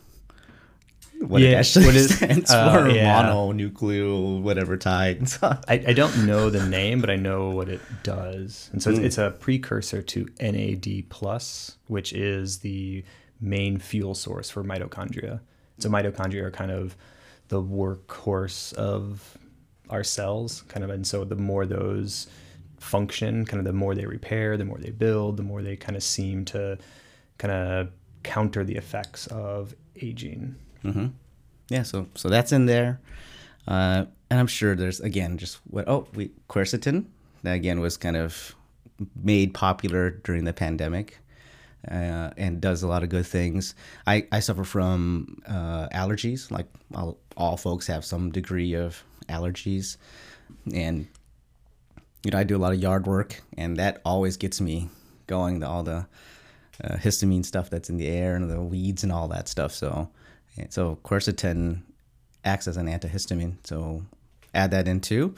what 1.26 1.42
it 1.42 1.52
Yeah, 1.52 1.58
actually 1.60 1.86
what 1.88 1.96
is- 2.04 2.16
stands 2.16 2.52
uh, 2.52 2.72
for. 2.84 2.90
yeah. 2.90 3.24
Mononuclear 3.24 4.42
whatever 4.42 4.78
tide. 4.78 5.28
I, 5.42 5.60
I 5.88 5.94
don't 5.94 6.26
know 6.26 6.50
the 6.50 6.66
name 6.68 7.00
but 7.02 7.10
i 7.12 7.16
know 7.16 7.50
what 7.52 7.70
it 7.70 7.80
does 8.04 8.70
and 8.72 8.82
so 8.82 8.90
Hmm. 8.92 8.98
it's, 8.98 9.06
it's 9.06 9.18
a 9.20 9.30
precursor 9.32 10.02
to 10.02 10.28
nad 10.40 10.88
plus 11.10 11.78
which 11.88 12.12
is 12.14 12.60
the 12.60 13.04
main 13.40 13.78
fuel 13.78 14.16
source 14.16 14.50
for 14.50 14.64
mitochondria 14.64 15.42
so 15.82 15.90
mitochondria 15.90 16.44
are 16.44 16.52
kind 16.52 16.72
of 16.72 16.96
the 17.48 17.62
workhorse 17.62 18.74
of 18.74 19.38
our 19.90 20.04
cells 20.04 20.62
kind 20.70 20.84
of 20.84 20.90
and 20.90 21.06
so 21.06 21.24
the 21.24 21.36
more 21.36 21.66
those 21.66 22.28
function 22.80 23.46
kind 23.46 23.60
of 23.60 23.66
the 23.66 23.74
more 23.74 23.94
they 23.94 24.06
repair 24.06 24.58
the 24.58 24.66
more 24.66 24.78
they 24.78 24.90
build 24.90 25.38
the 25.38 25.44
more 25.44 25.62
they 25.62 25.76
kind 25.76 25.96
of 25.96 26.04
seem 26.04 26.46
to 26.46 26.78
kind 27.38 27.52
of 27.52 27.90
counter 28.24 28.64
the 28.64 28.76
effects 28.76 29.28
of 29.28 29.76
aging. 30.02 30.56
Yeah, 31.70 31.84
so 31.84 32.08
so 32.16 32.30
that's 32.30 32.52
in 32.52 32.66
there, 32.66 33.00
uh, 33.68 34.06
and 34.30 34.40
I'm 34.40 34.48
sure 34.48 34.76
there's 34.76 35.00
again 35.00 35.38
just 35.38 35.60
what 35.70 35.88
oh 35.88 36.08
we 36.14 36.32
quercetin 36.50 37.06
that 37.44 37.54
again 37.54 37.80
was 37.80 37.98
kind 37.98 38.18
of 38.18 38.56
made 39.16 39.54
popular 39.54 40.12
during 40.12 40.44
the 40.44 40.54
pandemic. 40.54 41.20
Uh, 41.90 42.30
and 42.38 42.62
does 42.62 42.84
a 42.84 42.88
lot 42.88 43.02
of 43.02 43.10
good 43.10 43.26
things. 43.26 43.74
I, 44.06 44.28
I 44.32 44.40
suffer 44.40 44.64
from 44.64 45.42
uh, 45.48 45.90
allergies, 45.90 46.52
like 46.52 46.68
all, 46.94 47.18
all 47.36 47.58
folks 47.58 47.88
have 47.88 48.06
some 48.06 48.32
degree 48.32 48.76
of 48.76 49.04
allergies, 49.28 49.98
and 50.72 51.08
you 52.24 52.30
know 52.30 52.38
I 52.38 52.44
do 52.44 52.56
a 52.56 52.60
lot 52.60 52.74
of 52.74 52.80
yard 52.80 53.08
work, 53.08 53.42
and 53.58 53.78
that 53.78 54.00
always 54.06 54.38
gets 54.38 54.62
me 54.62 54.90
going. 55.26 55.62
to 55.62 55.68
all 55.68 55.82
the 55.82 56.06
uh, 56.84 56.98
histamine 56.98 57.46
stuff 57.46 57.70
that's 57.70 57.90
in 57.90 57.98
the 57.98 58.08
air 58.08 58.36
and 58.36 58.50
the 58.50 58.62
weeds 58.62 59.04
and 59.04 59.12
all 59.12 59.28
that 59.30 59.48
stuff. 59.48 59.72
So, 59.74 60.10
so 60.70 60.98
quercetin 61.04 61.82
acts 62.44 62.68
as 62.68 62.78
an 62.78 62.88
antihistamine. 62.88 63.56
So 63.64 64.04
add 64.54 64.72
that 64.72 64.88
in 64.88 65.02
too. 65.02 65.36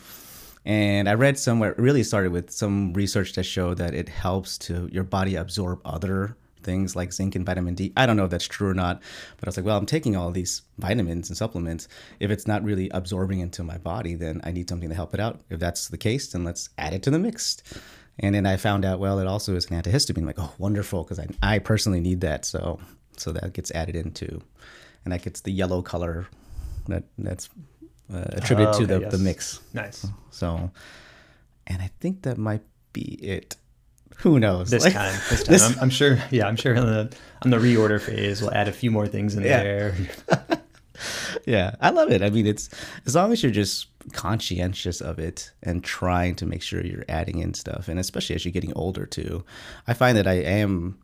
And 0.65 1.09
I 1.09 1.13
read 1.13 1.37
somewhere, 1.37 1.71
it 1.71 1.77
really 1.77 2.03
started 2.03 2.31
with 2.31 2.49
some 2.49 2.93
research 2.93 3.33
that 3.33 3.43
showed 3.43 3.77
that 3.79 3.93
it 3.93 4.09
helps 4.09 4.57
to 4.59 4.87
your 4.91 5.03
body 5.03 5.35
absorb 5.35 5.81
other 5.85 6.37
things 6.61 6.95
like 6.95 7.11
zinc 7.11 7.35
and 7.35 7.45
vitamin 7.45 7.75
D. 7.75 7.91
I 7.97 8.05
don't 8.05 8.15
know 8.15 8.23
if 8.23 8.31
that's 8.31 8.47
true 8.47 8.69
or 8.69 8.73
not, 8.73 9.01
but 9.37 9.47
I 9.47 9.49
was 9.49 9.57
like, 9.57 9.65
well, 9.65 9.77
I'm 9.77 9.85
taking 9.85 10.15
all 10.15 10.31
these 10.31 10.61
vitamins 10.77 11.29
and 11.29 11.37
supplements. 11.37 11.89
If 12.21 12.31
it's 12.31 12.47
not 12.47 12.63
really 12.63 12.89
absorbing 12.89 13.41
into 13.41 13.63
my 13.63 13.77
body, 13.77 14.15
then 14.15 14.39
I 14.45 14.51
need 14.51 14.69
something 14.69 14.87
to 14.89 14.95
help 14.95 15.13
it 15.13 15.19
out. 15.19 15.41
If 15.49 15.59
that's 15.59 15.89
the 15.89 15.97
case, 15.97 16.31
then 16.31 16.45
let's 16.45 16.69
add 16.77 16.93
it 16.93 17.03
to 17.03 17.11
the 17.11 17.19
mix. 17.19 17.61
And 18.19 18.33
then 18.33 18.45
I 18.45 18.57
found 18.57 18.85
out, 18.85 18.99
well, 18.99 19.19
it 19.19 19.27
also 19.27 19.55
is 19.55 19.65
an 19.69 19.81
antihistamine. 19.81 20.19
I'm 20.19 20.25
like, 20.25 20.39
oh, 20.39 20.53
wonderful, 20.57 21.03
because 21.03 21.19
I, 21.19 21.27
I 21.41 21.59
personally 21.59 21.99
need 21.99 22.21
that. 22.21 22.45
So 22.45 22.79
so 23.17 23.31
that 23.31 23.53
gets 23.53 23.71
added 23.71 23.95
into, 23.95 24.41
and 25.03 25.13
that 25.13 25.21
gets 25.21 25.41
the 25.41 25.51
yellow 25.51 25.81
color 25.81 26.27
that 26.87 27.03
that's 27.17 27.49
uh, 28.11 28.23
attributed 28.31 28.75
Oh, 28.75 28.79
to 28.79 28.87
the, 28.87 28.99
yes. 29.01 29.11
the 29.11 29.17
mix. 29.17 29.59
Nice. 29.73 30.05
So, 30.31 30.71
and 31.67 31.81
I 31.81 31.89
think 31.99 32.23
that 32.23 32.37
might 32.37 32.61
be 32.93 33.01
it. 33.21 33.55
Who 34.17 34.39
knows? 34.39 34.69
This 34.69 34.83
Like, 34.83 34.93
time, 34.93 35.13
this 35.29 35.43
time, 35.43 35.51
this- 35.53 35.63
I'm, 35.77 35.79
I'm 35.83 35.89
sure. 35.89 36.17
Yeah, 36.31 36.47
I'm 36.47 36.55
sure 36.55 36.77
on 36.77 36.85
the 36.85 37.15
on 37.43 37.51
the 37.51 37.57
reorder 37.57 37.99
phase, 38.01 38.41
we'll 38.41 38.53
add 38.53 38.67
a 38.67 38.71
few 38.71 38.91
more 38.91 39.07
things 39.07 39.35
in 39.35 39.43
Yeah. 39.43 39.63
there. 39.63 39.95
yeah, 41.45 41.75
I 41.81 41.89
love 41.89 42.11
it. 42.11 42.21
I 42.21 42.29
mean, 42.29 42.45
it's 42.47 42.69
as 43.05 43.15
long 43.15 43.31
as 43.31 43.41
you're 43.43 43.51
just 43.51 43.87
conscientious 44.13 45.01
of 45.01 45.17
it 45.19 45.51
and 45.63 45.83
trying 45.83 46.35
to 46.35 46.45
make 46.45 46.61
sure 46.61 46.85
you're 46.85 47.05
adding 47.09 47.39
in 47.39 47.53
stuff, 47.53 47.87
and 47.87 47.99
especially 47.99 48.35
as 48.35 48.45
you're 48.45 48.51
getting 48.51 48.73
older 48.73 49.05
too. 49.05 49.43
I 49.87 49.93
find 49.93 50.17
that 50.17 50.27
I 50.27 50.33
am. 50.35 50.99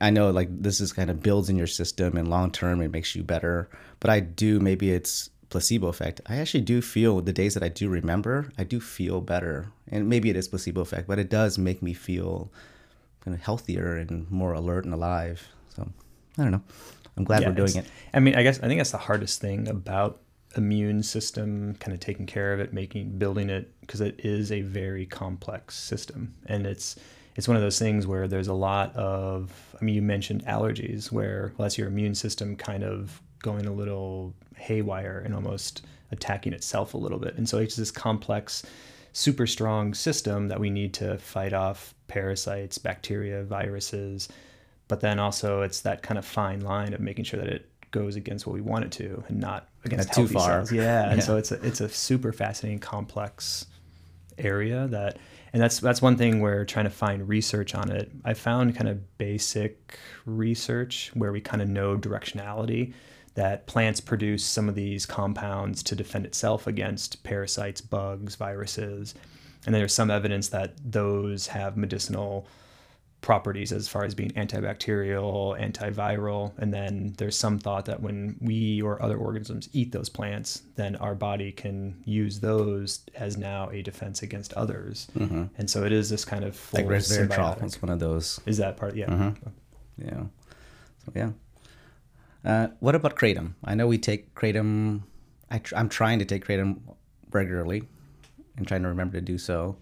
I 0.00 0.10
know 0.10 0.30
like 0.30 0.48
this 0.50 0.80
is 0.80 0.92
kind 0.92 1.10
of 1.10 1.22
builds 1.22 1.48
in 1.48 1.56
your 1.56 1.68
system 1.68 2.16
and 2.16 2.26
long 2.28 2.50
term 2.50 2.80
it 2.82 2.90
makes 2.90 3.14
you 3.14 3.22
better, 3.22 3.70
but 4.00 4.10
I 4.10 4.18
do 4.20 4.58
maybe 4.58 4.90
it's 4.90 5.30
placebo 5.48 5.88
effect. 5.88 6.20
I 6.26 6.36
actually 6.36 6.62
do 6.62 6.82
feel 6.82 7.20
the 7.20 7.32
days 7.32 7.54
that 7.54 7.62
I 7.62 7.68
do 7.68 7.88
remember, 7.88 8.50
I 8.58 8.64
do 8.64 8.80
feel 8.80 9.20
better, 9.20 9.70
and 9.88 10.08
maybe 10.08 10.30
it 10.30 10.36
is 10.36 10.48
placebo 10.48 10.80
effect, 10.80 11.06
but 11.06 11.18
it 11.18 11.30
does 11.30 11.58
make 11.58 11.82
me 11.82 11.92
feel 11.92 12.50
kind 13.20 13.34
of 13.34 13.42
healthier 13.42 13.96
and 13.96 14.30
more 14.30 14.52
alert 14.52 14.84
and 14.84 14.94
alive. 14.94 15.48
So 15.74 15.88
I 16.38 16.42
don't 16.42 16.52
know. 16.52 16.62
I'm 17.16 17.24
glad 17.24 17.42
Yeah, 17.42 17.48
we're 17.48 17.54
doing 17.54 17.76
it. 17.76 17.86
I 18.12 18.20
mean, 18.20 18.34
I 18.34 18.42
guess 18.42 18.58
I 18.60 18.66
think 18.66 18.78
that's 18.78 18.90
the 18.90 18.98
hardest 18.98 19.40
thing 19.40 19.68
about 19.68 20.20
immune 20.56 21.02
system, 21.02 21.74
kind 21.74 21.92
of 21.92 22.00
taking 22.00 22.26
care 22.26 22.52
of 22.52 22.60
it, 22.60 22.72
making 22.72 23.18
building 23.18 23.50
it, 23.50 23.72
because 23.80 24.00
it 24.00 24.20
is 24.20 24.52
a 24.52 24.62
very 24.62 25.06
complex 25.06 25.76
system, 25.76 26.34
and 26.46 26.66
it's 26.66 26.96
it's 27.36 27.46
one 27.46 27.56
of 27.56 27.62
those 27.62 27.78
things 27.78 28.06
where 28.06 28.26
there's 28.28 28.48
a 28.48 28.54
lot 28.54 28.94
of. 28.96 29.52
I 29.80 29.84
mean, 29.84 29.94
you 29.94 30.02
mentioned 30.02 30.44
allergies, 30.46 31.12
where 31.12 31.52
well, 31.56 31.64
that's 31.64 31.78
your 31.78 31.88
immune 31.88 32.14
system 32.14 32.56
kind 32.56 32.84
of 32.84 33.20
going 33.42 33.66
a 33.66 33.72
little 33.72 34.34
haywire 34.56 35.22
and 35.24 35.34
almost 35.34 35.84
attacking 36.12 36.52
itself 36.52 36.94
a 36.94 36.98
little 36.98 37.18
bit, 37.18 37.36
and 37.36 37.48
so 37.48 37.58
it's 37.58 37.76
this 37.76 37.90
complex. 37.90 38.64
Super 39.12 39.46
strong 39.46 39.94
system 39.94 40.48
that 40.48 40.60
we 40.60 40.68
need 40.68 40.92
to 40.94 41.16
fight 41.16 41.54
off 41.54 41.94
parasites, 42.06 42.76
bacteria, 42.76 43.42
viruses, 43.44 44.28
but 44.88 45.00
then 45.00 45.18
also 45.18 45.62
it's 45.62 45.80
that 45.80 46.02
kind 46.02 46.18
of 46.18 46.24
fine 46.26 46.60
line 46.60 46.92
of 46.92 47.00
making 47.00 47.24
sure 47.24 47.40
that 47.40 47.48
it 47.48 47.66
goes 47.92 48.14
against 48.16 48.46
what 48.46 48.52
we 48.52 48.60
want 48.60 48.84
it 48.84 48.92
to 48.92 49.24
and 49.28 49.40
not 49.40 49.68
against 49.86 50.08
Not 50.08 50.14
too 50.14 50.20
healthy 50.22 50.34
far. 50.34 50.48
cells. 50.66 50.70
Yeah, 50.70 51.08
and 51.08 51.16
Yeah. 51.18 51.24
so 51.24 51.36
it's 51.38 51.50
a, 51.50 51.54
it's 51.66 51.80
a 51.80 51.88
super 51.88 52.30
fascinating, 52.30 52.78
complex 52.80 53.64
area 54.36 54.86
that, 54.88 55.16
and 55.54 55.62
that's 55.62 55.80
that's 55.80 56.02
one 56.02 56.16
thing 56.18 56.42
where 56.42 56.66
trying 56.66 56.84
to 56.84 56.90
find 56.90 57.26
research 57.26 57.74
on 57.74 57.90
it. 57.90 58.10
I 58.22 58.34
found 58.34 58.76
kind 58.76 58.88
of 58.90 59.16
basic 59.16 59.98
research 60.26 61.10
where 61.14 61.32
we 61.32 61.40
kind 61.40 61.62
of 61.62 61.68
know 61.68 61.96
directionality 61.96 62.92
that 63.36 63.66
plants 63.66 64.00
produce 64.00 64.44
some 64.44 64.68
of 64.68 64.74
these 64.74 65.06
compounds 65.06 65.82
to 65.84 65.94
defend 65.94 66.26
itself 66.26 66.66
against 66.66 67.22
parasites, 67.22 67.80
bugs, 67.80 68.34
viruses, 68.34 69.14
and 69.64 69.74
there's 69.74 69.94
some 69.94 70.10
evidence 70.10 70.48
that 70.48 70.74
those 70.84 71.46
have 71.48 71.76
medicinal 71.76 72.46
properties 73.20 73.72
as 73.72 73.88
far 73.88 74.04
as 74.04 74.14
being 74.14 74.30
antibacterial, 74.32 75.58
antiviral, 75.60 76.52
and 76.58 76.72
then 76.72 77.12
there's 77.18 77.36
some 77.36 77.58
thought 77.58 77.84
that 77.86 78.00
when 78.00 78.36
we 78.40 78.80
or 78.80 79.02
other 79.02 79.16
organisms 79.16 79.68
eat 79.72 79.90
those 79.90 80.08
plants, 80.08 80.62
then 80.76 80.94
our 80.96 81.14
body 81.14 81.50
can 81.50 82.00
use 82.04 82.38
those 82.38 83.00
as 83.16 83.36
now 83.36 83.68
a 83.70 83.82
defense 83.82 84.22
against 84.22 84.52
others. 84.52 85.08
And 85.58 85.68
so 85.68 85.84
it 85.84 85.92
is 85.92 86.08
this 86.08 86.24
kind 86.24 86.44
of 86.44 86.54
full 86.54 86.80
Like 86.80 86.88
resveratrol, 86.88 87.62
it's 87.64 87.82
one 87.82 87.90
of 87.90 87.98
those. 87.98 88.38
Is 88.46 88.58
that 88.58 88.76
part? 88.76 88.94
Yeah. 88.94 89.06
Mm-hmm. 89.06 89.48
Yeah. 90.06 90.22
So 91.04 91.12
yeah. 91.14 91.30
Uh, 92.46 92.68
what 92.78 92.94
about 92.94 93.16
kratom? 93.16 93.54
I 93.64 93.74
know 93.74 93.88
we 93.88 93.98
take 93.98 94.32
kratom. 94.36 95.02
I 95.50 95.58
tr- 95.58 95.74
I'm 95.76 95.88
trying 95.88 96.20
to 96.20 96.24
take 96.24 96.46
kratom 96.46 96.78
regularly, 97.32 97.82
and 98.56 98.68
trying 98.68 98.82
to 98.82 98.88
remember 98.88 99.18
to 99.18 99.20
do 99.20 99.36
so. 99.36 99.76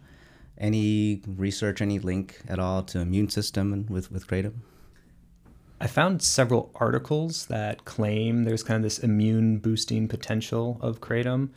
Any 0.57 1.21
research, 1.37 1.83
any 1.83 1.99
link 1.99 2.41
at 2.49 2.59
all 2.59 2.83
to 2.85 3.01
immune 3.01 3.29
system 3.29 3.87
with 3.91 4.11
with 4.11 4.27
kratom? 4.27 4.55
I 5.79 5.87
found 5.89 6.23
several 6.23 6.71
articles 6.77 7.47
that 7.47 7.85
claim 7.85 8.45
there's 8.45 8.63
kind 8.63 8.77
of 8.79 8.83
this 8.83 8.99
immune 8.99 9.59
boosting 9.59 10.09
potential 10.09 10.79
of 10.81 11.03
kratom, 11.03 11.51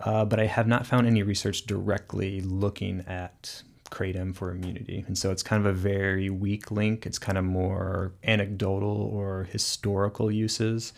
uh, 0.00 0.24
but 0.24 0.40
I 0.40 0.46
have 0.46 0.66
not 0.66 0.84
found 0.84 1.06
any 1.06 1.22
research 1.22 1.62
directly 1.62 2.40
looking 2.40 3.04
at 3.06 3.62
kratom 3.92 4.34
for 4.34 4.50
immunity. 4.50 5.04
And 5.06 5.16
so 5.16 5.30
it's 5.30 5.42
kind 5.42 5.64
of 5.64 5.70
a 5.72 5.76
very 5.76 6.30
weak 6.30 6.70
link. 6.70 7.06
It's 7.06 7.18
kind 7.18 7.38
of 7.38 7.44
more 7.44 8.12
anecdotal 8.24 9.10
or 9.12 9.44
historical 9.44 10.30
uses. 10.32 10.92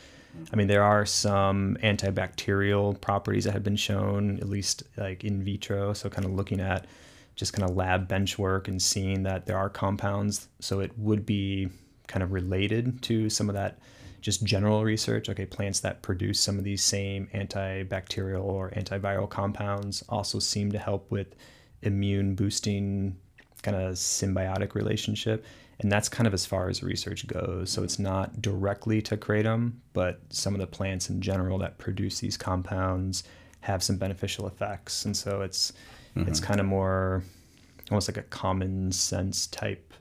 I 0.52 0.56
mean, 0.56 0.66
there 0.66 0.82
are 0.82 1.06
some 1.06 1.76
antibacterial 1.82 3.00
properties 3.00 3.44
that 3.44 3.52
have 3.52 3.62
been 3.62 3.76
shown, 3.76 4.38
at 4.38 4.48
least 4.48 4.82
like 4.96 5.24
in 5.24 5.42
vitro. 5.42 5.92
So, 5.92 6.10
kind 6.10 6.24
of 6.24 6.32
looking 6.32 6.60
at 6.60 6.86
just 7.36 7.52
kind 7.52 7.68
of 7.68 7.76
lab 7.76 8.08
bench 8.08 8.38
work 8.38 8.68
and 8.68 8.80
seeing 8.80 9.22
that 9.24 9.46
there 9.46 9.58
are 9.58 9.70
compounds. 9.70 10.48
So, 10.60 10.80
it 10.80 10.96
would 10.98 11.24
be 11.24 11.68
kind 12.06 12.22
of 12.22 12.32
related 12.32 13.00
to 13.02 13.30
some 13.30 13.48
of 13.48 13.54
that 13.54 13.78
just 14.20 14.42
general 14.44 14.82
research. 14.82 15.28
Okay, 15.28 15.46
plants 15.46 15.80
that 15.80 16.02
produce 16.02 16.40
some 16.40 16.58
of 16.58 16.64
these 16.64 16.82
same 16.82 17.28
antibacterial 17.34 18.42
or 18.42 18.70
antiviral 18.70 19.28
compounds 19.28 20.02
also 20.08 20.38
seem 20.38 20.72
to 20.72 20.78
help 20.78 21.10
with 21.10 21.34
immune 21.84 22.34
boosting 22.34 23.16
kind 23.62 23.76
of 23.76 23.94
symbiotic 23.94 24.74
relationship. 24.74 25.44
And 25.80 25.90
that's 25.90 26.08
kind 26.08 26.26
of 26.26 26.34
as 26.34 26.46
far 26.46 26.68
as 26.68 26.82
research 26.82 27.26
goes. 27.26 27.70
So 27.70 27.82
it's 27.82 27.98
not 27.98 28.40
directly 28.40 29.02
to 29.02 29.16
kratom, 29.16 29.72
but 29.92 30.20
some 30.30 30.54
of 30.54 30.60
the 30.60 30.66
plants 30.66 31.10
in 31.10 31.20
general 31.20 31.58
that 31.58 31.78
produce 31.78 32.20
these 32.20 32.36
compounds 32.36 33.24
have 33.60 33.82
some 33.82 33.96
beneficial 33.96 34.46
effects. 34.46 35.04
And 35.04 35.16
so 35.16 35.42
it's 35.42 35.72
it's 36.16 36.38
kind 36.38 36.60
of 36.60 36.66
more 36.66 37.24
almost 37.90 38.08
like 38.08 38.16
a 38.16 38.22
common 38.22 38.92
sense 38.92 39.48
type 39.48 39.92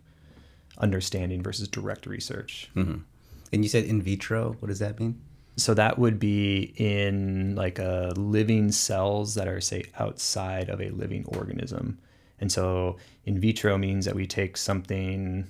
understanding 0.77 1.41
versus 1.41 1.67
direct 1.67 2.05
research. 2.05 2.69
Mm-hmm. 2.75 2.99
And 3.51 3.63
you 3.63 3.69
said 3.69 3.85
in 3.85 4.01
vitro. 4.01 4.55
What 4.59 4.67
does 4.67 4.79
that 4.79 4.99
mean? 4.99 5.19
So 5.55 5.73
that 5.75 5.99
would 5.99 6.19
be 6.19 6.73
in 6.77 7.55
like 7.55 7.79
a 7.79 8.13
living 8.17 8.71
cells 8.71 9.35
that 9.35 9.47
are 9.47 9.61
say 9.61 9.83
outside 9.99 10.69
of 10.69 10.81
a 10.81 10.89
living 10.89 11.25
organism. 11.27 11.99
And 12.39 12.51
so 12.51 12.97
in 13.25 13.39
vitro 13.39 13.77
means 13.77 14.05
that 14.05 14.15
we 14.15 14.27
take 14.27 14.57
something 14.57 15.47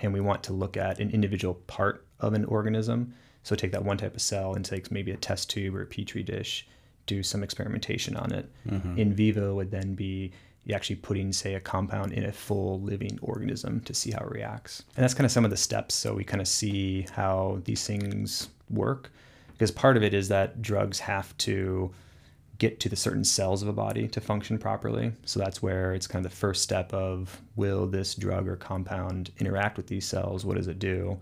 and 0.00 0.12
we 0.12 0.20
want 0.20 0.42
to 0.44 0.52
look 0.52 0.76
at 0.76 0.98
an 0.98 1.10
individual 1.10 1.54
part 1.66 2.06
of 2.20 2.34
an 2.34 2.44
organism. 2.46 3.14
So 3.42 3.54
take 3.54 3.72
that 3.72 3.84
one 3.84 3.98
type 3.98 4.14
of 4.14 4.22
cell 4.22 4.54
and 4.54 4.64
take 4.64 4.90
maybe 4.90 5.12
a 5.12 5.16
test 5.16 5.48
tube 5.48 5.76
or 5.76 5.82
a 5.82 5.86
petri 5.86 6.22
dish, 6.22 6.66
do 7.06 7.22
some 7.22 7.42
experimentation 7.42 8.16
on 8.16 8.32
it. 8.32 8.50
Mm-hmm. 8.68 8.98
In 8.98 9.14
vivo 9.14 9.54
would 9.54 9.70
then 9.70 9.94
be 9.94 10.32
actually 10.72 10.96
putting, 10.96 11.30
say, 11.32 11.54
a 11.54 11.60
compound 11.60 12.12
in 12.14 12.24
a 12.24 12.32
full 12.32 12.80
living 12.80 13.18
organism 13.20 13.80
to 13.80 13.92
see 13.92 14.10
how 14.10 14.20
it 14.20 14.30
reacts. 14.30 14.82
And 14.96 15.02
that's 15.02 15.12
kind 15.14 15.26
of 15.26 15.30
some 15.30 15.44
of 15.44 15.50
the 15.50 15.56
steps. 15.56 15.94
So 15.94 16.14
we 16.14 16.24
kind 16.24 16.40
of 16.40 16.48
see 16.48 17.06
how 17.12 17.60
these 17.64 17.86
things 17.86 18.48
work. 18.70 19.10
Because 19.52 19.70
part 19.70 19.96
of 19.96 20.02
it 20.02 20.14
is 20.14 20.28
that 20.28 20.62
drugs 20.62 20.98
have 21.00 21.36
to 21.38 21.92
get 22.58 22.80
to 22.80 22.88
the 22.88 22.96
certain 22.96 23.24
cells 23.24 23.62
of 23.62 23.68
a 23.68 23.72
body 23.72 24.06
to 24.08 24.20
function 24.20 24.58
properly. 24.58 25.12
So 25.24 25.40
that's 25.40 25.62
where 25.62 25.92
it's 25.94 26.06
kind 26.06 26.24
of 26.24 26.30
the 26.30 26.36
first 26.36 26.62
step 26.62 26.92
of 26.92 27.40
will 27.56 27.86
this 27.86 28.14
drug 28.14 28.48
or 28.48 28.56
compound 28.56 29.30
interact 29.38 29.76
with 29.76 29.86
these 29.86 30.06
cells? 30.06 30.44
What 30.44 30.56
does 30.56 30.68
it 30.68 30.78
do? 30.78 31.18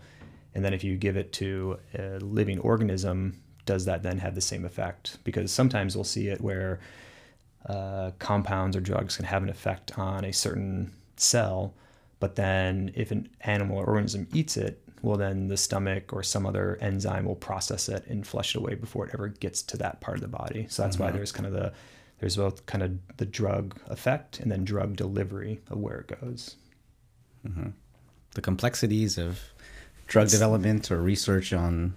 And 0.54 0.64
then 0.64 0.74
if 0.74 0.84
you 0.84 0.96
give 0.96 1.16
it 1.16 1.32
to 1.34 1.78
a 1.98 2.18
living 2.18 2.58
organism, 2.60 3.40
does 3.64 3.84
that 3.86 4.02
then 4.02 4.18
have 4.18 4.34
the 4.34 4.40
same 4.40 4.64
effect? 4.64 5.18
Because 5.24 5.50
sometimes 5.50 5.94
we'll 5.94 6.04
see 6.04 6.28
it 6.28 6.40
where 6.40 6.80
uh, 7.66 8.10
compounds 8.18 8.76
or 8.76 8.80
drugs 8.80 9.16
can 9.16 9.24
have 9.24 9.42
an 9.42 9.48
effect 9.48 9.98
on 9.98 10.24
a 10.24 10.32
certain 10.32 10.92
cell, 11.16 11.74
but 12.20 12.36
then 12.36 12.92
if 12.94 13.10
an 13.10 13.28
animal 13.42 13.78
or 13.78 13.86
organism 13.86 14.26
eats 14.32 14.56
it, 14.56 14.82
well, 15.02 15.16
then 15.16 15.48
the 15.48 15.56
stomach 15.56 16.12
or 16.12 16.22
some 16.22 16.46
other 16.46 16.78
enzyme 16.80 17.24
will 17.24 17.36
process 17.36 17.88
it 17.88 18.06
and 18.06 18.24
flush 18.24 18.54
it 18.54 18.58
away 18.58 18.76
before 18.76 19.06
it 19.06 19.10
ever 19.12 19.28
gets 19.28 19.60
to 19.62 19.76
that 19.78 20.00
part 20.00 20.16
of 20.16 20.22
the 20.22 20.28
body. 20.28 20.66
So 20.70 20.82
that's 20.82 20.98
why 20.98 21.08
mm-hmm. 21.08 21.16
there's 21.16 21.32
kind 21.32 21.46
of 21.46 21.52
the 21.52 21.72
there's 22.20 22.36
both 22.36 22.64
kind 22.66 22.84
of 22.84 23.16
the 23.16 23.26
drug 23.26 23.76
effect 23.88 24.38
and 24.38 24.50
then 24.50 24.64
drug 24.64 24.94
delivery 24.94 25.60
of 25.68 25.78
where 25.78 25.98
it 25.98 26.20
goes. 26.20 26.54
Mm-hmm. 27.46 27.70
The 28.34 28.40
complexities 28.40 29.18
of 29.18 29.40
drug 30.06 30.28
development 30.28 30.92
or 30.92 31.02
research 31.02 31.52
on 31.52 31.94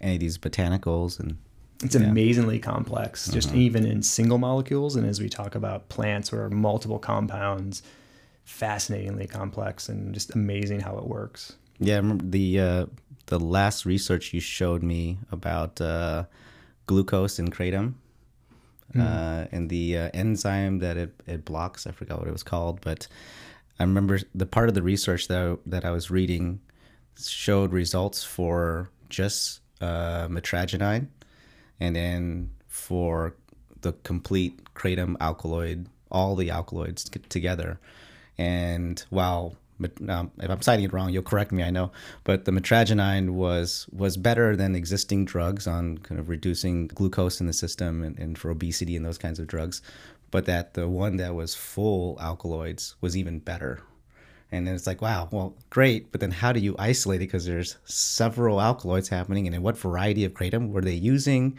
any 0.00 0.14
of 0.14 0.20
these 0.20 0.36
botanicals 0.36 1.20
and 1.20 1.38
It's 1.84 1.94
amazingly 1.94 2.58
complex, 2.58 3.28
just 3.28 3.50
mm-hmm. 3.50 3.58
even 3.58 3.86
in 3.86 4.02
single 4.02 4.38
molecules. 4.38 4.96
And 4.96 5.06
as 5.06 5.20
we 5.20 5.28
talk 5.28 5.54
about 5.54 5.88
plants 5.88 6.32
or 6.32 6.50
multiple 6.50 6.98
compounds, 6.98 7.84
fascinatingly 8.44 9.28
complex 9.28 9.88
and 9.88 10.12
just 10.12 10.34
amazing 10.34 10.80
how 10.80 10.98
it 10.98 11.04
works. 11.04 11.54
Yeah, 11.82 11.94
I 11.94 11.98
remember 11.98 12.24
the 12.26 12.60
uh, 12.60 12.86
the 13.26 13.40
last 13.40 13.84
research 13.84 14.32
you 14.32 14.40
showed 14.40 14.84
me 14.84 15.18
about 15.32 15.80
uh, 15.80 16.24
glucose 16.86 17.40
in 17.40 17.48
kratom 17.48 17.94
uh, 18.96 19.46
and 19.50 19.68
the 19.68 19.98
uh, 19.98 20.10
enzyme 20.14 20.78
that 20.78 20.96
it, 20.96 21.14
it 21.26 21.44
blocks. 21.44 21.86
I 21.86 21.90
forgot 21.90 22.18
what 22.20 22.28
it 22.28 22.32
was 22.32 22.44
called, 22.44 22.80
but 22.82 23.08
I 23.80 23.82
remember 23.82 24.20
the 24.32 24.46
part 24.46 24.68
of 24.68 24.74
the 24.74 24.82
research 24.82 25.26
that 25.26 25.38
I, 25.38 25.56
that 25.66 25.84
I 25.84 25.90
was 25.90 26.08
reading 26.08 26.60
showed 27.20 27.72
results 27.72 28.22
for 28.22 28.90
just 29.08 29.60
uh, 29.80 30.28
mitragynine, 30.28 31.08
and 31.80 31.96
then 31.96 32.50
for 32.68 33.34
the 33.80 33.92
complete 34.04 34.72
kratom 34.74 35.16
alkaloid, 35.20 35.88
all 36.12 36.36
the 36.36 36.50
alkaloids 36.50 37.10
together. 37.28 37.80
And 38.38 39.04
while 39.10 39.56
um, 40.08 40.30
if 40.38 40.50
I'm 40.50 40.62
citing 40.62 40.84
it 40.84 40.92
wrong, 40.92 41.10
you'll 41.10 41.22
correct 41.22 41.52
me. 41.52 41.62
I 41.62 41.70
know, 41.70 41.92
but 42.24 42.44
the 42.44 42.52
mitragynine 42.52 43.30
was 43.30 43.86
was 43.92 44.16
better 44.16 44.56
than 44.56 44.74
existing 44.74 45.24
drugs 45.24 45.66
on 45.66 45.98
kind 45.98 46.20
of 46.20 46.28
reducing 46.28 46.88
glucose 46.88 47.40
in 47.40 47.46
the 47.46 47.52
system 47.52 48.02
and, 48.02 48.18
and 48.18 48.38
for 48.38 48.50
obesity 48.50 48.96
and 48.96 49.04
those 49.04 49.18
kinds 49.18 49.38
of 49.38 49.46
drugs. 49.46 49.82
But 50.30 50.46
that 50.46 50.74
the 50.74 50.88
one 50.88 51.16
that 51.16 51.34
was 51.34 51.54
full 51.54 52.18
alkaloids 52.20 52.96
was 53.00 53.16
even 53.16 53.38
better. 53.38 53.80
And 54.50 54.66
then 54.66 54.74
it's 54.74 54.86
like, 54.86 55.00
wow, 55.00 55.28
well, 55.32 55.56
great. 55.70 56.12
But 56.12 56.20
then 56.20 56.30
how 56.30 56.52
do 56.52 56.60
you 56.60 56.76
isolate 56.78 57.22
it? 57.22 57.26
Because 57.26 57.46
there's 57.46 57.78
several 57.84 58.60
alkaloids 58.60 59.08
happening, 59.08 59.46
and 59.46 59.56
in 59.56 59.62
what 59.62 59.78
variety 59.78 60.24
of 60.24 60.34
kratom 60.34 60.70
were 60.70 60.82
they 60.82 60.94
using? 60.94 61.58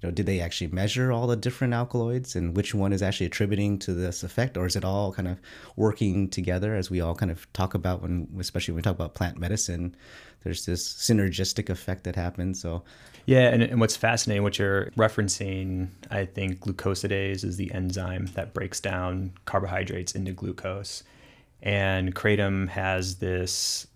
You 0.00 0.08
know, 0.08 0.14
did 0.14 0.26
they 0.26 0.40
actually 0.40 0.68
measure 0.68 1.12
all 1.12 1.26
the 1.26 1.36
different 1.36 1.74
alkaloids 1.74 2.34
and 2.34 2.56
which 2.56 2.74
one 2.74 2.92
is 2.92 3.02
actually 3.02 3.26
attributing 3.26 3.78
to 3.80 3.92
this 3.92 4.22
effect, 4.22 4.56
or 4.56 4.66
is 4.66 4.76
it 4.76 4.84
all 4.84 5.12
kind 5.12 5.28
of 5.28 5.38
working 5.76 6.28
together 6.28 6.74
as 6.74 6.90
we 6.90 7.00
all 7.00 7.14
kind 7.14 7.30
of 7.30 7.50
talk 7.52 7.74
about 7.74 8.00
when, 8.00 8.26
especially 8.38 8.72
when 8.72 8.76
we 8.76 8.82
talk 8.82 8.94
about 8.94 9.14
plant 9.14 9.38
medicine, 9.38 9.94
there's 10.42 10.64
this 10.64 10.88
synergistic 10.88 11.68
effect 11.68 12.04
that 12.04 12.16
happens. 12.16 12.60
So, 12.60 12.82
yeah, 13.26 13.48
and, 13.50 13.62
and 13.62 13.78
what's 13.78 13.96
fascinating, 13.96 14.42
what 14.42 14.58
you're 14.58 14.86
referencing, 14.92 15.88
I 16.10 16.24
think 16.24 16.60
glucosidase 16.60 17.44
is 17.44 17.58
the 17.58 17.70
enzyme 17.74 18.26
that 18.34 18.54
breaks 18.54 18.80
down 18.80 19.32
carbohydrates 19.44 20.14
into 20.14 20.32
glucose, 20.32 21.02
and 21.62 22.14
kratom 22.14 22.68
has 22.68 23.16
this 23.16 23.86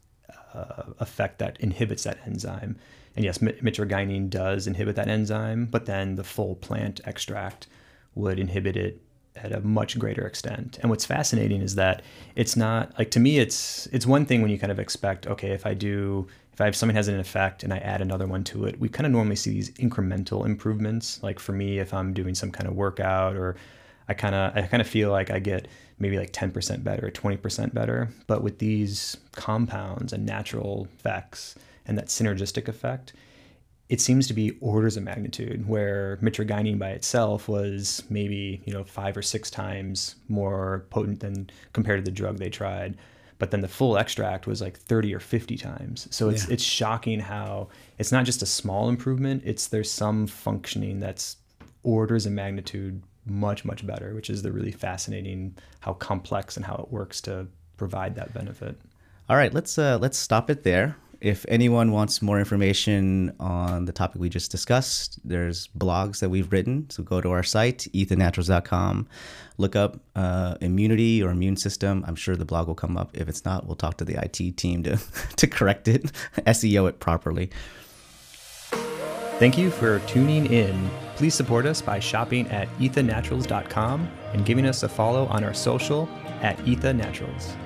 uh, 0.52 0.82
effect 1.00 1.38
that 1.38 1.58
inhibits 1.60 2.04
that 2.04 2.18
enzyme. 2.26 2.76
And 3.16 3.24
yes, 3.24 3.38
mitragynine 3.38 4.28
does 4.28 4.66
inhibit 4.66 4.96
that 4.96 5.08
enzyme, 5.08 5.66
but 5.66 5.86
then 5.86 6.16
the 6.16 6.24
full 6.24 6.56
plant 6.56 7.00
extract 7.04 7.68
would 8.14 8.38
inhibit 8.38 8.76
it 8.76 9.00
at 9.36 9.52
a 9.52 9.60
much 9.60 9.98
greater 9.98 10.26
extent. 10.26 10.78
And 10.80 10.90
what's 10.90 11.04
fascinating 11.04 11.60
is 11.60 11.74
that 11.74 12.02
it's 12.36 12.56
not 12.56 12.96
like 12.98 13.10
to 13.12 13.20
me 13.20 13.38
it's 13.38 13.86
it's 13.86 14.06
one 14.06 14.24
thing 14.24 14.42
when 14.42 14.50
you 14.50 14.58
kind 14.58 14.70
of 14.70 14.78
expect 14.78 15.26
okay 15.26 15.50
if 15.50 15.66
I 15.66 15.74
do 15.74 16.26
if 16.52 16.60
I 16.60 16.66
have 16.66 16.76
something 16.76 16.94
has 16.94 17.08
an 17.08 17.18
effect 17.18 17.64
and 17.64 17.72
I 17.72 17.78
add 17.78 18.00
another 18.00 18.28
one 18.28 18.44
to 18.44 18.66
it, 18.66 18.78
we 18.78 18.88
kind 18.88 19.06
of 19.06 19.12
normally 19.12 19.34
see 19.34 19.50
these 19.50 19.72
incremental 19.72 20.46
improvements. 20.46 21.20
Like 21.20 21.40
for 21.40 21.50
me, 21.50 21.80
if 21.80 21.92
I'm 21.92 22.14
doing 22.14 22.36
some 22.36 22.52
kind 22.52 22.68
of 22.68 22.76
workout 22.76 23.34
or 23.34 23.56
I 24.08 24.14
kind 24.14 24.36
of 24.36 24.56
I 24.56 24.62
kind 24.62 24.80
of 24.80 24.86
feel 24.86 25.10
like 25.10 25.30
I 25.30 25.40
get 25.40 25.66
maybe 25.98 26.16
like 26.16 26.32
10% 26.32 26.84
better, 26.84 27.10
20% 27.10 27.74
better. 27.74 28.08
But 28.28 28.42
with 28.42 28.58
these 28.58 29.16
compounds 29.32 30.12
and 30.12 30.24
natural 30.24 30.86
effects, 30.96 31.56
and 31.86 31.98
that 31.98 32.06
synergistic 32.06 32.68
effect, 32.68 33.12
it 33.88 34.00
seems 34.00 34.26
to 34.26 34.34
be 34.34 34.56
orders 34.60 34.96
of 34.96 35.02
magnitude 35.02 35.68
where 35.68 36.18
mitragynine 36.22 36.78
by 36.78 36.90
itself 36.90 37.48
was 37.48 38.02
maybe 38.08 38.62
you 38.64 38.72
know 38.72 38.84
five 38.84 39.16
or 39.16 39.22
six 39.22 39.50
times 39.50 40.16
more 40.28 40.86
potent 40.90 41.20
than 41.20 41.50
compared 41.72 42.04
to 42.04 42.10
the 42.10 42.14
drug 42.14 42.38
they 42.38 42.50
tried. 42.50 42.96
But 43.38 43.50
then 43.50 43.60
the 43.60 43.68
full 43.68 43.98
extract 43.98 44.46
was 44.46 44.62
like 44.62 44.78
30 44.78 45.14
or 45.14 45.20
50 45.20 45.56
times. 45.56 46.08
So 46.10 46.28
it's 46.30 46.46
yeah. 46.46 46.54
it's 46.54 46.62
shocking 46.62 47.20
how 47.20 47.68
it's 47.98 48.12
not 48.12 48.24
just 48.24 48.42
a 48.42 48.46
small 48.46 48.88
improvement 48.88 49.42
it's 49.44 49.68
there's 49.68 49.90
some 49.90 50.26
functioning 50.26 51.00
that's 51.00 51.36
orders 51.82 52.24
of 52.24 52.32
magnitude 52.32 53.02
much 53.26 53.64
much 53.64 53.86
better 53.86 54.14
which 54.14 54.30
is 54.30 54.42
the 54.42 54.52
really 54.52 54.70
fascinating 54.70 55.54
how 55.80 55.92
complex 55.94 56.56
and 56.56 56.64
how 56.64 56.74
it 56.76 56.90
works 56.90 57.20
to 57.20 57.46
provide 57.76 58.14
that 58.14 58.32
benefit. 58.32 58.80
All 59.28 59.36
right 59.36 59.52
let's 59.52 59.76
uh 59.76 59.98
let's 60.00 60.16
stop 60.16 60.48
it 60.48 60.62
there 60.62 60.96
if 61.20 61.44
anyone 61.48 61.92
wants 61.92 62.22
more 62.22 62.38
information 62.38 63.34
on 63.40 63.84
the 63.84 63.92
topic 63.92 64.20
we 64.20 64.28
just 64.28 64.50
discussed, 64.50 65.18
there's 65.24 65.68
blogs 65.68 66.20
that 66.20 66.28
we've 66.28 66.50
written. 66.52 66.88
So 66.90 67.02
go 67.02 67.20
to 67.20 67.30
our 67.30 67.42
site, 67.42 67.86
ethanaturals.com, 67.92 69.08
look 69.58 69.76
up 69.76 70.00
uh, 70.14 70.56
immunity 70.60 71.22
or 71.22 71.30
immune 71.30 71.56
system. 71.56 72.04
I'm 72.06 72.16
sure 72.16 72.36
the 72.36 72.44
blog 72.44 72.68
will 72.68 72.74
come 72.74 72.96
up. 72.96 73.16
If 73.16 73.28
it's 73.28 73.44
not, 73.44 73.66
we'll 73.66 73.76
talk 73.76 73.96
to 73.98 74.04
the 74.04 74.22
IT 74.22 74.56
team 74.56 74.82
to, 74.84 74.98
to 75.36 75.46
correct 75.46 75.88
it, 75.88 76.04
SEO 76.38 76.88
it 76.88 77.00
properly. 77.00 77.50
Thank 79.38 79.58
you 79.58 79.70
for 79.70 79.98
tuning 80.00 80.46
in. 80.46 80.90
Please 81.16 81.34
support 81.34 81.66
us 81.66 81.82
by 81.82 81.98
shopping 81.98 82.48
at 82.48 82.68
ethanaturals.com 82.78 84.08
and 84.32 84.44
giving 84.44 84.66
us 84.66 84.82
a 84.82 84.88
follow 84.88 85.26
on 85.26 85.42
our 85.44 85.54
social 85.54 86.08
at 86.40 86.56
ethanaturals. 86.58 87.56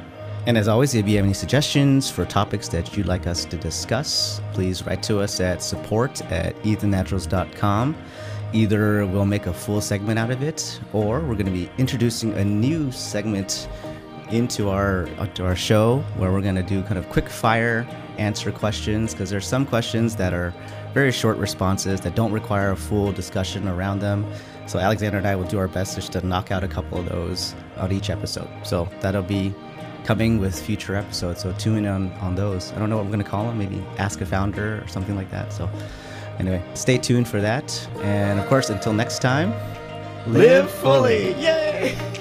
And 0.48 0.56
as 0.56 0.66
always, 0.66 0.94
if 0.94 1.06
you 1.06 1.16
have 1.16 1.26
any 1.26 1.34
suggestions 1.34 2.10
for 2.10 2.24
topics 2.24 2.68
that 2.68 2.96
you'd 2.96 3.04
like 3.04 3.26
us 3.26 3.44
to 3.44 3.56
discuss, 3.58 4.40
please 4.54 4.82
write 4.86 5.02
to 5.02 5.20
us 5.20 5.40
at 5.40 5.62
support 5.62 6.22
at 6.32 6.56
ethanaturals.com. 6.62 7.94
Either 8.54 9.04
we'll 9.04 9.26
make 9.26 9.44
a 9.44 9.52
full 9.52 9.82
segment 9.82 10.18
out 10.18 10.30
of 10.30 10.42
it, 10.42 10.80
or 10.94 11.20
we're 11.20 11.34
going 11.34 11.44
to 11.44 11.52
be 11.52 11.68
introducing 11.76 12.32
a 12.32 12.42
new 12.42 12.90
segment 12.90 13.68
into 14.30 14.70
our 14.70 15.02
into 15.20 15.44
our 15.44 15.54
show 15.54 15.98
where 16.16 16.32
we're 16.32 16.40
going 16.40 16.54
to 16.54 16.62
do 16.62 16.82
kind 16.84 16.96
of 16.96 17.06
quick 17.10 17.28
fire 17.28 17.86
answer 18.16 18.50
questions 18.50 19.12
because 19.12 19.28
there's 19.28 19.46
some 19.46 19.66
questions 19.66 20.16
that 20.16 20.32
are 20.32 20.54
very 20.94 21.12
short 21.12 21.36
responses 21.36 22.00
that 22.00 22.14
don't 22.14 22.32
require 22.32 22.70
a 22.70 22.76
full 22.76 23.12
discussion 23.12 23.68
around 23.68 23.98
them. 23.98 24.24
So 24.66 24.78
Alexander 24.78 25.18
and 25.18 25.26
I 25.26 25.36
will 25.36 25.44
do 25.44 25.58
our 25.58 25.68
best 25.68 25.96
just 25.96 26.12
to 26.12 26.26
knock 26.26 26.50
out 26.50 26.64
a 26.64 26.68
couple 26.68 26.98
of 26.98 27.06
those 27.06 27.54
on 27.76 27.92
each 27.92 28.08
episode. 28.08 28.48
So 28.64 28.88
that'll 29.02 29.22
be 29.22 29.54
coming 30.08 30.38
with 30.38 30.58
future 30.58 30.94
episodes. 30.94 31.42
So 31.42 31.52
tune 31.58 31.84
in 31.84 31.86
on, 31.86 32.10
on 32.12 32.34
those. 32.34 32.72
I 32.72 32.78
don't 32.78 32.88
know 32.88 32.96
what 32.96 33.02
I'm 33.02 33.10
going 33.10 33.22
to 33.22 33.30
call 33.30 33.44
them. 33.44 33.58
Maybe 33.58 33.84
Ask 33.98 34.22
a 34.22 34.26
Founder 34.26 34.82
or 34.82 34.88
something 34.88 35.14
like 35.14 35.30
that. 35.30 35.52
So 35.52 35.68
anyway, 36.38 36.62
stay 36.72 36.96
tuned 36.96 37.28
for 37.28 37.42
that. 37.42 37.86
And 38.00 38.40
of 38.40 38.46
course, 38.46 38.70
until 38.70 38.94
next 38.94 39.18
time, 39.18 39.52
live 40.26 40.70
fully. 40.70 41.34
Yay! 41.34 41.98